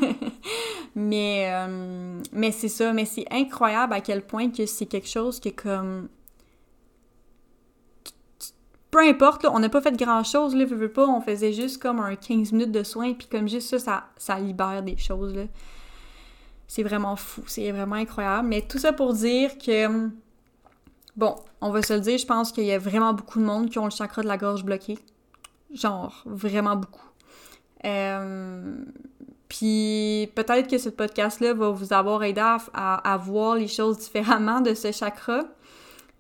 mais 0.96 1.50
euh, 1.54 2.22
mais 2.34 2.52
c'est 2.52 2.68
ça, 2.68 2.92
mais 2.92 3.06
c'est 3.06 3.26
incroyable 3.32 3.94
à 3.94 4.02
quel 4.02 4.24
point 4.24 4.52
que 4.52 4.66
c'est 4.66 4.88
quelque 4.88 5.08
chose 5.08 5.40
qui 5.40 5.50
est 5.50 5.54
comme 5.54 6.10
peu 8.92 9.00
importe, 9.00 9.46
on 9.46 9.60
n'a 9.60 9.70
pas 9.70 9.82
fait 9.82 9.96
grand-chose, 9.96 10.54
là, 10.54 10.66
veux, 10.66 10.92
pas, 10.92 11.06
on 11.06 11.22
faisait 11.22 11.54
juste 11.54 11.82
comme 11.82 12.00
un 12.00 12.16
15 12.16 12.52
minutes 12.54 12.72
de 12.72 12.84
soins, 12.84 13.14
puis 13.14 13.28
comme 13.28 13.48
juste 13.48 13.78
ça, 13.78 14.06
ça, 14.18 14.40
libère 14.40 14.84
des 14.84 14.98
choses, 14.98 15.34
là. 15.36 15.44
C'est 16.68 16.84
vraiment 16.84 17.16
fou, 17.16 17.42
c'est 17.46 17.72
vraiment 17.72 17.96
incroyable. 17.96 18.48
Mais 18.48 18.62
tout 18.62 18.80
ça 18.80 18.94
pour 18.94 19.14
dire 19.14 19.58
que, 19.58 20.10
bon, 21.16 21.36
on 21.62 21.72
va 21.72 21.82
se 21.82 21.94
le 21.94 22.00
dire, 22.00 22.18
je 22.18 22.26
pense 22.26 22.52
qu'il 22.52 22.66
y 22.66 22.72
a 22.72 22.80
vraiment 22.80 23.14
beaucoup 23.14 23.40
de 23.40 23.46
monde 23.46 23.70
qui 23.70 23.80
ont 23.80 23.86
le 23.86 23.92
chakra 23.92 24.22
de 24.22 24.28
la 24.28 24.38
gorge 24.38 24.64
bloqué. 24.64 24.98
Genre, 25.74 26.22
vraiment 26.26 26.78
beaucoup. 26.78 27.05
Euh, 27.86 28.76
puis 29.48 30.32
peut-être 30.36 30.70
que 30.70 30.78
ce 30.78 30.90
podcast-là 30.90 31.54
va 31.54 31.70
vous 31.70 31.94
avoir 31.94 32.24
aidé 32.24 32.42
à, 32.42 33.18
voir 33.22 33.56
les 33.56 33.68
choses 33.68 34.00
différemment 34.00 34.62
de 34.62 34.74
ce 34.74 34.92
chakra. 34.92 35.44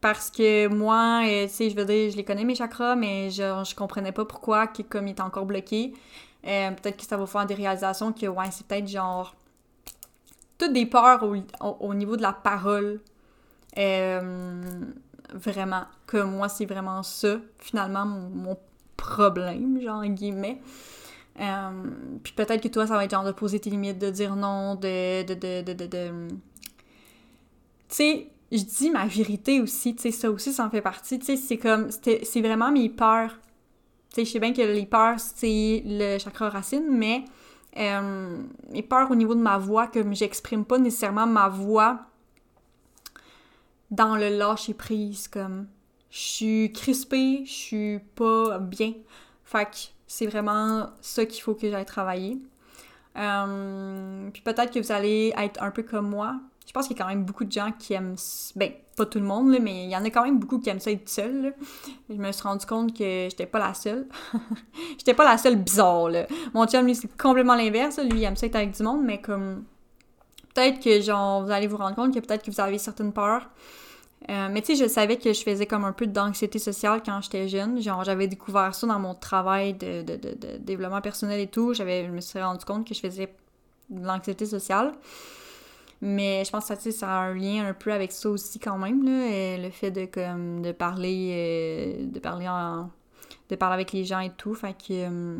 Parce 0.01 0.29
que 0.29 0.67
moi, 0.67 1.23
euh, 1.25 1.47
tu 1.47 1.53
sais, 1.53 1.69
je 1.69 1.75
veux 1.75 1.85
dire, 1.85 2.11
je 2.11 2.17
les 2.17 2.23
connais 2.23 2.43
mes 2.43 2.53
chakras, 2.53 2.95
mais 2.95 3.31
je, 3.31 3.63
je 3.67 3.75
comprenais 3.75 4.11
pas 4.11 4.25
pourquoi, 4.25 4.67
que, 4.67 4.83
comme 4.83 5.07
il 5.07 5.11
était 5.11 5.21
encore 5.21 5.45
bloqué. 5.45 5.93
Euh, 6.45 6.71
peut-être 6.71 6.97
que 6.97 7.05
ça 7.05 7.17
va 7.17 7.25
faire 7.25 7.47
des 7.47 7.55
réalisations 7.55 8.13
que, 8.13 8.27
ouais, 8.27 8.51
c'est 8.51 8.67
peut-être 8.67 8.87
genre. 8.87 9.35
Toutes 10.57 10.73
des 10.73 10.85
peurs 10.85 11.23
au, 11.81 11.93
niveau 11.93 12.15
de 12.15 12.21
la 12.21 12.33
parole. 12.33 13.01
Vraiment. 15.33 15.85
Que 16.05 16.21
moi, 16.21 16.49
c'est 16.49 16.65
vraiment 16.65 17.01
ça, 17.03 17.37
finalement, 17.57 18.05
mon, 18.05 18.57
problème, 18.95 19.81
genre, 19.81 19.97
en 19.97 20.15
guillemets. 21.37 22.19
puis 22.23 22.33
peut-être 22.33 22.61
que 22.61 22.67
toi, 22.67 22.87
ça 22.87 22.95
va 22.95 23.05
être 23.05 23.11
genre 23.11 23.23
de 23.23 23.31
poser 23.31 23.59
tes 23.59 23.69
limites, 23.69 23.99
de 23.99 24.09
dire 24.09 24.35
non, 24.35 24.75
de. 24.75 25.23
de, 25.23 25.33
de, 25.33 25.73
de, 25.73 25.85
de... 25.85 26.27
Tu 27.87 27.95
sais, 27.95 28.31
je 28.51 28.63
dis 28.63 28.89
ma 28.89 29.05
vérité 29.05 29.61
aussi, 29.61 29.95
tu 29.95 30.03
sais, 30.03 30.11
ça 30.11 30.29
aussi, 30.31 30.53
ça 30.53 30.65
en 30.65 30.69
fait 30.69 30.81
partie, 30.81 31.19
tu 31.19 31.25
sais, 31.25 31.35
c'est 31.35 31.57
comme, 31.57 31.89
c'est 31.91 32.41
vraiment 32.41 32.71
mes 32.71 32.89
peurs. 32.89 33.37
Tu 34.09 34.21
sais, 34.21 34.25
je 34.25 34.31
sais 34.31 34.39
bien 34.39 34.53
que 34.53 34.61
les 34.61 34.85
peurs, 34.85 35.19
c'est 35.19 35.83
le 35.85 36.17
chakra 36.19 36.49
racine, 36.49 36.87
mais 36.89 37.25
euh, 37.77 38.41
mes 38.69 38.83
peurs 38.83 39.11
au 39.11 39.15
niveau 39.15 39.35
de 39.35 39.41
ma 39.41 39.57
voix, 39.57 39.87
comme 39.87 40.15
j'exprime 40.15 40.65
pas 40.65 40.77
nécessairement 40.77 41.27
ma 41.27 41.49
voix 41.49 41.99
dans 43.91 44.15
le 44.15 44.29
lâcher 44.29 44.73
prise, 44.73 45.27
comme, 45.27 45.67
je 46.09 46.19
suis 46.19 46.71
crispée, 46.71 47.43
je 47.45 47.51
suis 47.51 47.99
pas 48.15 48.59
bien. 48.59 48.93
Fait 49.43 49.65
que 49.65 49.94
c'est 50.15 50.27
vraiment 50.27 50.87
ça 51.01 51.25
qu'il 51.25 51.41
faut 51.41 51.55
que 51.55 51.69
j'aille 51.69 51.85
travailler. 51.85 52.37
Euh, 53.17 54.29
puis 54.31 54.41
peut-être 54.41 54.73
que 54.73 54.79
vous 54.79 54.91
allez 54.93 55.33
être 55.37 55.61
un 55.61 55.71
peu 55.71 55.83
comme 55.83 56.09
moi, 56.09 56.35
je 56.65 56.71
pense 56.71 56.87
qu'il 56.87 56.95
y 56.95 56.99
a 57.01 57.03
quand 57.03 57.09
même 57.09 57.25
beaucoup 57.25 57.43
de 57.43 57.51
gens 57.51 57.71
qui 57.77 57.93
aiment. 57.93 58.15
Ben, 58.55 58.71
pas 58.95 59.05
tout 59.05 59.19
le 59.19 59.25
monde, 59.25 59.57
mais 59.61 59.83
il 59.83 59.89
y 59.89 59.97
en 59.97 60.05
a 60.05 60.09
quand 60.09 60.23
même 60.23 60.39
beaucoup 60.39 60.59
qui 60.59 60.69
aiment 60.69 60.79
ça 60.79 60.89
être 60.89 61.09
seul. 61.09 61.53
Je 62.09 62.15
me 62.15 62.31
suis 62.31 62.43
rendu 62.43 62.65
compte 62.65 62.97
que 62.97 63.27
j'étais 63.29 63.45
pas 63.45 63.59
la 63.59 63.73
seule. 63.73 64.07
j'étais 64.97 65.13
pas 65.13 65.25
la 65.25 65.37
seule 65.37 65.57
bizarre. 65.57 66.07
Là. 66.07 66.27
Mon 66.53 66.65
chum, 66.65 66.85
lui, 66.85 66.95
c'est 66.95 67.13
complètement 67.17 67.55
l'inverse. 67.55 67.99
Lui, 67.99 68.19
il 68.19 68.23
aime 68.23 68.37
ça 68.37 68.45
être 68.45 68.55
avec 68.55 68.71
du 68.71 68.83
monde, 68.83 69.03
mais 69.03 69.19
comme. 69.19 69.65
Peut-être 70.53 70.81
que, 70.81 71.01
genre, 71.01 71.43
vous 71.43 71.51
allez 71.51 71.67
vous 71.67 71.75
rendre 71.75 71.95
compte 71.95 72.13
que 72.13 72.19
peut-être 72.19 72.45
que 72.45 72.51
vous 72.51 72.61
avez 72.61 72.77
certaines 72.77 73.11
peurs. 73.11 73.49
Euh, 74.29 74.49
mais 74.51 74.61
tu 74.61 74.75
sais, 74.75 74.83
je 74.83 74.89
savais 74.89 75.17
que 75.17 75.33
je 75.33 75.43
faisais 75.43 75.65
comme 75.65 75.85
un 75.85 75.91
peu 75.91 76.07
d'anxiété 76.07 76.57
sociale 76.57 77.01
quand 77.05 77.21
j'étais 77.21 77.47
jeune. 77.47 77.79
Genre, 77.81 78.03
j'avais 78.03 78.27
découvert 78.27 78.73
ça 78.73 78.87
dans 78.87 78.99
mon 78.99 79.13
travail 79.13 79.73
de, 79.73 80.01
de, 80.01 80.15
de, 80.15 80.57
développement 80.59 81.01
personnel 81.01 81.39
et 81.39 81.47
tout. 81.47 81.73
J'avais, 81.73 82.05
je 82.05 82.11
me 82.11 82.21
suis 82.21 82.41
rendu 82.41 82.65
compte 82.65 82.87
que 82.87 82.93
je 82.93 82.99
faisais 82.99 83.29
de 83.89 84.05
l'anxiété 84.05 84.45
sociale. 84.45 84.93
Mais 86.01 86.43
je 86.43 86.51
pense 86.51 86.67
que 86.67 86.91
ça, 86.91 87.09
a 87.09 87.19
un 87.21 87.33
lien 87.33 87.65
un 87.67 87.73
peu 87.73 87.91
avec 87.91 88.11
ça 88.11 88.29
aussi 88.29 88.59
quand 88.59 88.77
même, 88.77 89.03
là, 89.03 89.57
le 89.57 89.69
fait 89.69 89.91
de, 89.91 90.05
comme, 90.05 90.61
de 90.61 90.71
parler 90.71 91.29
euh, 91.31 92.05
de 92.05 92.19
parler 92.19 92.47
en, 92.47 92.89
de 93.49 93.55
parler 93.55 93.75
avec 93.75 93.91
les 93.91 94.03
gens 94.03 94.19
et 94.19 94.31
tout. 94.31 94.53
Fait 94.53 94.73
que, 94.73 94.91
euh, 94.91 95.37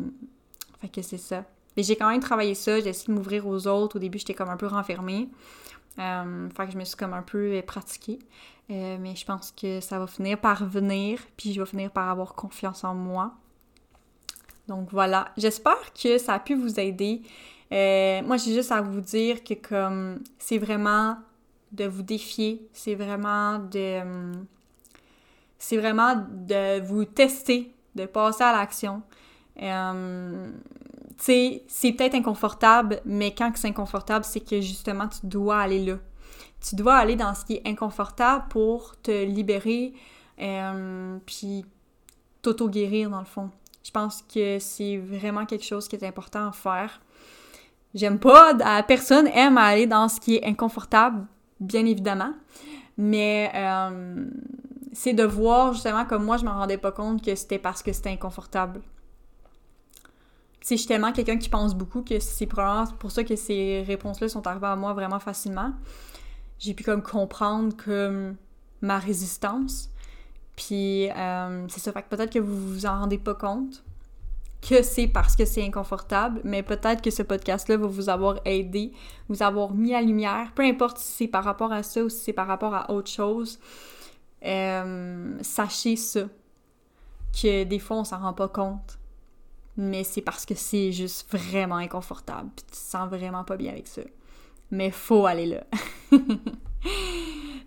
fait 0.80 0.88
que 0.88 1.02
c'est 1.02 1.18
ça. 1.18 1.44
Mais 1.76 1.82
j'ai 1.82 1.94
quand 1.94 2.08
même 2.08 2.20
travaillé 2.20 2.54
ça, 2.54 2.80
j'ai 2.80 2.88
essayé 2.88 3.08
de 3.08 3.12
m'ouvrir 3.12 3.46
aux 3.46 3.66
autres. 3.66 3.96
Au 3.96 3.98
début, 3.98 4.18
j'étais 4.18 4.34
comme 4.34 4.48
un 4.48 4.56
peu 4.56 4.66
renfermée. 4.66 5.28
Euh, 5.98 6.48
fait 6.50 6.66
que 6.66 6.72
je 6.72 6.78
me 6.78 6.84
suis 6.84 6.96
comme 6.96 7.14
un 7.14 7.22
peu 7.22 7.62
pratiquée. 7.66 8.18
mais 8.68 9.14
je 9.14 9.24
pense 9.24 9.52
que 9.52 9.80
ça 9.80 9.98
va 9.98 10.06
finir 10.06 10.38
par 10.38 10.64
venir, 10.66 11.20
puis 11.36 11.52
je 11.52 11.60
vais 11.60 11.66
finir 11.66 11.90
par 11.90 12.08
avoir 12.10 12.34
confiance 12.34 12.84
en 12.84 12.94
moi. 12.94 13.34
Donc 14.68 14.90
voilà, 14.90 15.28
j'espère 15.36 15.92
que 15.92 16.18
ça 16.18 16.34
a 16.34 16.38
pu 16.40 16.54
vous 16.54 16.80
aider. 16.80 17.22
Euh, 17.72 18.22
moi, 18.22 18.36
j'ai 18.36 18.54
juste 18.54 18.72
à 18.72 18.80
vous 18.80 19.00
dire 19.00 19.42
que 19.44 19.54
comme 19.54 20.22
c'est 20.38 20.58
vraiment 20.58 21.16
de 21.72 21.84
vous 21.84 22.02
défier, 22.02 22.68
c'est 22.72 22.94
vraiment 22.94 23.58
de... 23.58 24.32
C'est 25.58 25.78
vraiment 25.78 26.14
de 26.30 26.80
vous 26.80 27.06
tester, 27.06 27.72
de 27.94 28.04
passer 28.04 28.44
à 28.44 28.52
l'action. 28.52 29.02
Euh, 29.62 30.50
sais, 31.24 31.62
c'est 31.68 31.92
peut-être 31.92 32.14
inconfortable, 32.14 33.00
mais 33.04 33.34
quand 33.34 33.50
c'est 33.54 33.68
inconfortable, 33.68 34.24
c'est 34.24 34.40
que 34.40 34.60
justement, 34.60 35.08
tu 35.08 35.26
dois 35.26 35.58
aller 35.58 35.84
là. 35.84 35.96
Tu 36.60 36.74
dois 36.74 36.96
aller 36.96 37.16
dans 37.16 37.34
ce 37.34 37.44
qui 37.44 37.54
est 37.54 37.66
inconfortable 37.66 38.46
pour 38.48 39.00
te 39.00 39.24
libérer, 39.24 39.94
euh, 40.40 41.18
puis 41.26 41.64
t'auto-guérir 42.42 43.10
dans 43.10 43.20
le 43.20 43.26
fond. 43.26 43.50
Je 43.82 43.90
pense 43.90 44.22
que 44.22 44.58
c'est 44.58 44.96
vraiment 44.96 45.46
quelque 45.46 45.64
chose 45.64 45.86
qui 45.88 45.96
est 45.96 46.04
important 46.04 46.48
à 46.48 46.52
faire. 46.52 47.00
J'aime 47.94 48.18
pas, 48.18 48.82
personne 48.82 49.26
aime 49.28 49.56
aller 49.58 49.86
dans 49.86 50.08
ce 50.08 50.20
qui 50.20 50.36
est 50.36 50.44
inconfortable, 50.44 51.24
bien 51.60 51.86
évidemment, 51.86 52.32
mais 52.98 53.50
euh, 53.54 54.26
c'est 54.92 55.12
de 55.14 55.24
voir 55.24 55.72
justement 55.72 56.04
comme 56.04 56.24
moi 56.24 56.36
je 56.36 56.44
m'en 56.44 56.54
rendais 56.54 56.78
pas 56.78 56.92
compte 56.92 57.24
que 57.24 57.34
c'était 57.34 57.58
parce 57.58 57.82
que 57.82 57.92
c'était 57.92 58.10
inconfortable. 58.10 58.80
Je 60.68 60.74
suis 60.74 60.86
tellement 60.86 61.12
quelqu'un 61.12 61.38
qui 61.38 61.48
pense 61.48 61.74
beaucoup 61.74 62.02
que 62.02 62.18
c'est 62.18 62.46
probablement 62.46 62.86
pour 62.98 63.12
ça 63.12 63.22
que 63.22 63.36
ces 63.36 63.84
réponses-là 63.86 64.28
sont 64.28 64.46
arrivées 64.46 64.66
à 64.66 64.76
moi 64.76 64.94
vraiment 64.94 65.20
facilement. 65.20 65.72
J'ai 66.58 66.74
pu 66.74 66.82
comme 66.82 67.02
comprendre 67.02 67.76
que 67.76 68.34
ma 68.80 68.98
résistance. 68.98 69.90
Puis 70.56 71.08
euh, 71.10 71.66
c'est 71.68 71.80
ça, 71.80 71.92
fait 71.92 72.02
que 72.02 72.08
peut-être 72.08 72.32
que 72.32 72.38
vous 72.38 72.72
vous 72.72 72.86
en 72.86 73.00
rendez 73.00 73.18
pas 73.18 73.34
compte 73.34 73.84
que 74.68 74.82
c'est 74.82 75.06
parce 75.06 75.36
que 75.36 75.44
c'est 75.44 75.62
inconfortable, 75.62 76.40
mais 76.42 76.62
peut-être 76.62 77.02
que 77.02 77.10
ce 77.10 77.22
podcast-là 77.22 77.76
va 77.76 77.86
vous 77.86 78.08
avoir 78.08 78.40
aidé, 78.44 78.92
vous 79.28 79.42
avoir 79.42 79.72
mis 79.72 79.94
à 79.94 80.00
lumière, 80.00 80.50
peu 80.54 80.64
importe 80.64 80.98
si 80.98 81.12
c'est 81.12 81.28
par 81.28 81.44
rapport 81.44 81.72
à 81.72 81.82
ça 81.82 82.02
ou 82.02 82.08
si 82.08 82.18
c'est 82.18 82.32
par 82.32 82.48
rapport 82.48 82.74
à 82.74 82.90
autre 82.90 83.10
chose. 83.10 83.60
Euh, 84.44 85.38
sachez 85.42 85.94
ça, 85.94 86.22
que 87.40 87.64
des 87.64 87.78
fois 87.78 87.98
on 87.98 88.04
s'en 88.04 88.18
rend 88.18 88.32
pas 88.32 88.48
compte 88.48 88.98
mais 89.76 90.04
c'est 90.04 90.22
parce 90.22 90.46
que 90.46 90.54
c'est 90.54 90.92
juste 90.92 91.26
vraiment 91.32 91.76
inconfortable, 91.76 92.50
puis 92.54 92.64
tu 92.66 92.72
te 92.72 92.76
sens 92.76 93.08
vraiment 93.08 93.44
pas 93.44 93.56
bien 93.56 93.72
avec 93.72 93.86
ça. 93.86 94.02
Mais 94.70 94.90
faut 94.90 95.26
aller 95.26 95.46
là. 95.46 95.64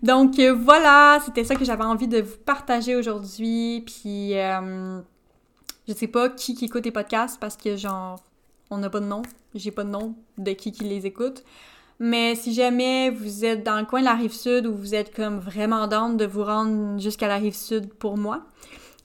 Donc 0.02 0.38
euh, 0.38 0.54
voilà, 0.54 1.20
c'était 1.24 1.44
ça 1.44 1.54
que 1.54 1.64
j'avais 1.64 1.84
envie 1.84 2.08
de 2.08 2.22
vous 2.22 2.38
partager 2.44 2.96
aujourd'hui, 2.96 3.82
puis 3.86 4.38
euh, 4.38 5.00
je 5.86 5.92
sais 5.92 6.06
pas 6.06 6.28
qui 6.30 6.54
qui 6.54 6.66
écoute 6.66 6.84
les 6.84 6.90
podcasts 6.90 7.38
parce 7.38 7.56
que 7.56 7.76
genre 7.76 8.18
on 8.70 8.78
n'a 8.78 8.88
pas 8.88 9.00
de 9.00 9.06
nom, 9.06 9.22
j'ai 9.54 9.70
pas 9.70 9.84
de 9.84 9.90
nom 9.90 10.14
de 10.38 10.52
qui 10.52 10.72
qui 10.72 10.84
les 10.84 11.06
écoute. 11.06 11.44
Mais 12.02 12.34
si 12.34 12.54
jamais 12.54 13.10
vous 13.10 13.44
êtes 13.44 13.62
dans 13.62 13.78
le 13.78 13.84
coin 13.84 14.00
de 14.00 14.06
la 14.06 14.14
rive 14.14 14.32
sud 14.32 14.66
ou 14.66 14.74
vous 14.74 14.94
êtes 14.94 15.14
comme 15.14 15.38
vraiment 15.38 15.86
d'âme 15.86 16.16
de 16.16 16.24
vous 16.24 16.42
rendre 16.42 16.98
jusqu'à 16.98 17.28
la 17.28 17.36
rive 17.36 17.54
sud 17.54 17.92
pour 17.92 18.16
moi, 18.16 18.46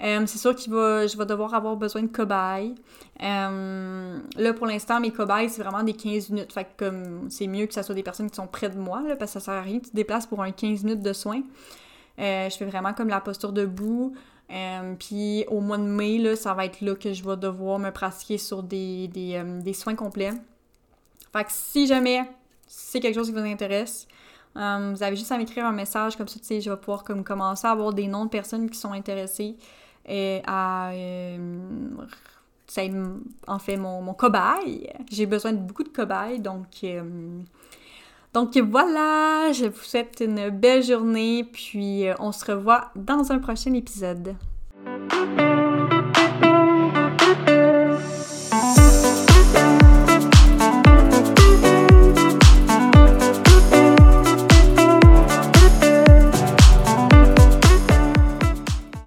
euh, 0.04 0.24
c'est 0.26 0.38
sûr 0.38 0.54
que 0.56 0.62
je 0.62 1.18
vais 1.18 1.26
devoir 1.26 1.54
avoir 1.54 1.78
besoin 1.78 2.02
de 2.02 2.08
cobayes. 2.08 2.76
Euh, 3.24 4.20
là, 4.36 4.54
pour 4.54 4.68
l'instant, 4.68 5.00
mes 5.00 5.12
cobayes, 5.12 5.50
c'est 5.50 5.64
vraiment 5.64 5.84
des 5.84 5.94
15 5.94 6.32
minutes. 6.32 6.54
Fait 6.54 6.68
que 6.76 6.92
c'est 7.30 7.48
mieux 7.48 7.66
que 7.66 7.74
ce 7.74 7.82
soit 7.82 7.96
des 7.96 8.04
personnes 8.04 8.30
qui 8.30 8.36
sont 8.36 8.48
près 8.48 8.70
de 8.70 8.78
moi, 8.78 9.02
parce 9.18 9.34
que 9.34 9.40
ça 9.40 9.46
sert 9.46 9.54
à 9.54 9.62
rien. 9.62 9.80
Tu 9.80 9.92
te 9.92 9.96
déplaces 9.96 10.26
pour 10.26 10.42
un 10.44 10.52
15 10.52 10.84
minutes 10.84 11.02
de 11.02 11.14
soins. 11.14 11.42
Euh, 12.20 12.50
je 12.50 12.58
fais 12.58 12.66
vraiment 12.66 12.94
comme 12.94 13.08
la 13.08 13.22
posture 13.22 13.54
debout. 13.54 14.14
Puis 15.00 15.46
au 15.48 15.62
mois 15.62 15.78
de 15.78 15.84
mai, 15.84 16.18
là, 16.18 16.36
ça 16.36 16.54
va 16.54 16.66
être 16.66 16.82
là 16.82 16.96
que 16.96 17.14
je 17.14 17.24
vais 17.24 17.38
devoir 17.38 17.80
me 17.80 17.90
pratiquer 17.90 18.38
sur 18.38 18.64
des, 18.64 19.08
des 19.08 19.74
soins 19.74 19.96
complets. 19.96 20.34
Fait 21.34 21.44
que 21.44 21.52
si 21.52 21.88
jamais 21.88 22.22
c'est 22.68 23.00
quelque 23.00 23.16
chose 23.16 23.28
qui 23.28 23.34
vous 23.34 23.40
intéresse, 23.40 24.08
vous 24.54 25.04
avez 25.04 25.16
juste 25.16 25.32
à 25.32 25.38
m'écrire 25.38 25.66
un 25.66 25.72
message 25.72 26.16
comme 26.16 26.28
ça, 26.28 26.40
tu 26.40 26.46
sais, 26.46 26.62
je 26.62 26.70
vais 26.70 26.78
pouvoir 26.78 27.04
comme 27.04 27.24
commencer 27.24 27.66
à 27.66 27.72
avoir 27.72 27.92
des 27.92 28.08
noms 28.08 28.26
de 28.26 28.30
personnes 28.30 28.70
qui 28.70 28.78
sont 28.78 28.92
intéressées 28.92 29.58
et 30.08 30.41
à 30.46 30.91
c'est 32.68 32.89
euh, 32.91 33.18
en 33.48 33.60
fait 33.60 33.78
mon, 33.78 34.02
mon 34.02 34.13
cobaye. 34.13 34.91
J'ai 35.12 35.26
besoin 35.26 35.54
de 35.54 35.60
beaucoup 35.60 35.84
de 35.84 35.89
cobayes, 35.89 36.39
donc 36.39 36.68
euh, 36.84 37.39
donc 38.34 38.58
voilà, 38.58 39.52
je 39.54 39.65
vous 39.65 39.84
souhaite 39.84 40.22
une 40.22 40.50
belle 40.50 40.84
journée, 40.84 41.44
puis 41.44 42.08
euh, 42.08 42.13
on 42.20 42.32
se 42.32 42.52
revoit 42.52 42.91
dans 42.96 43.32
un 43.32 43.39
prochain 43.39 43.74
épisode. 43.74 44.36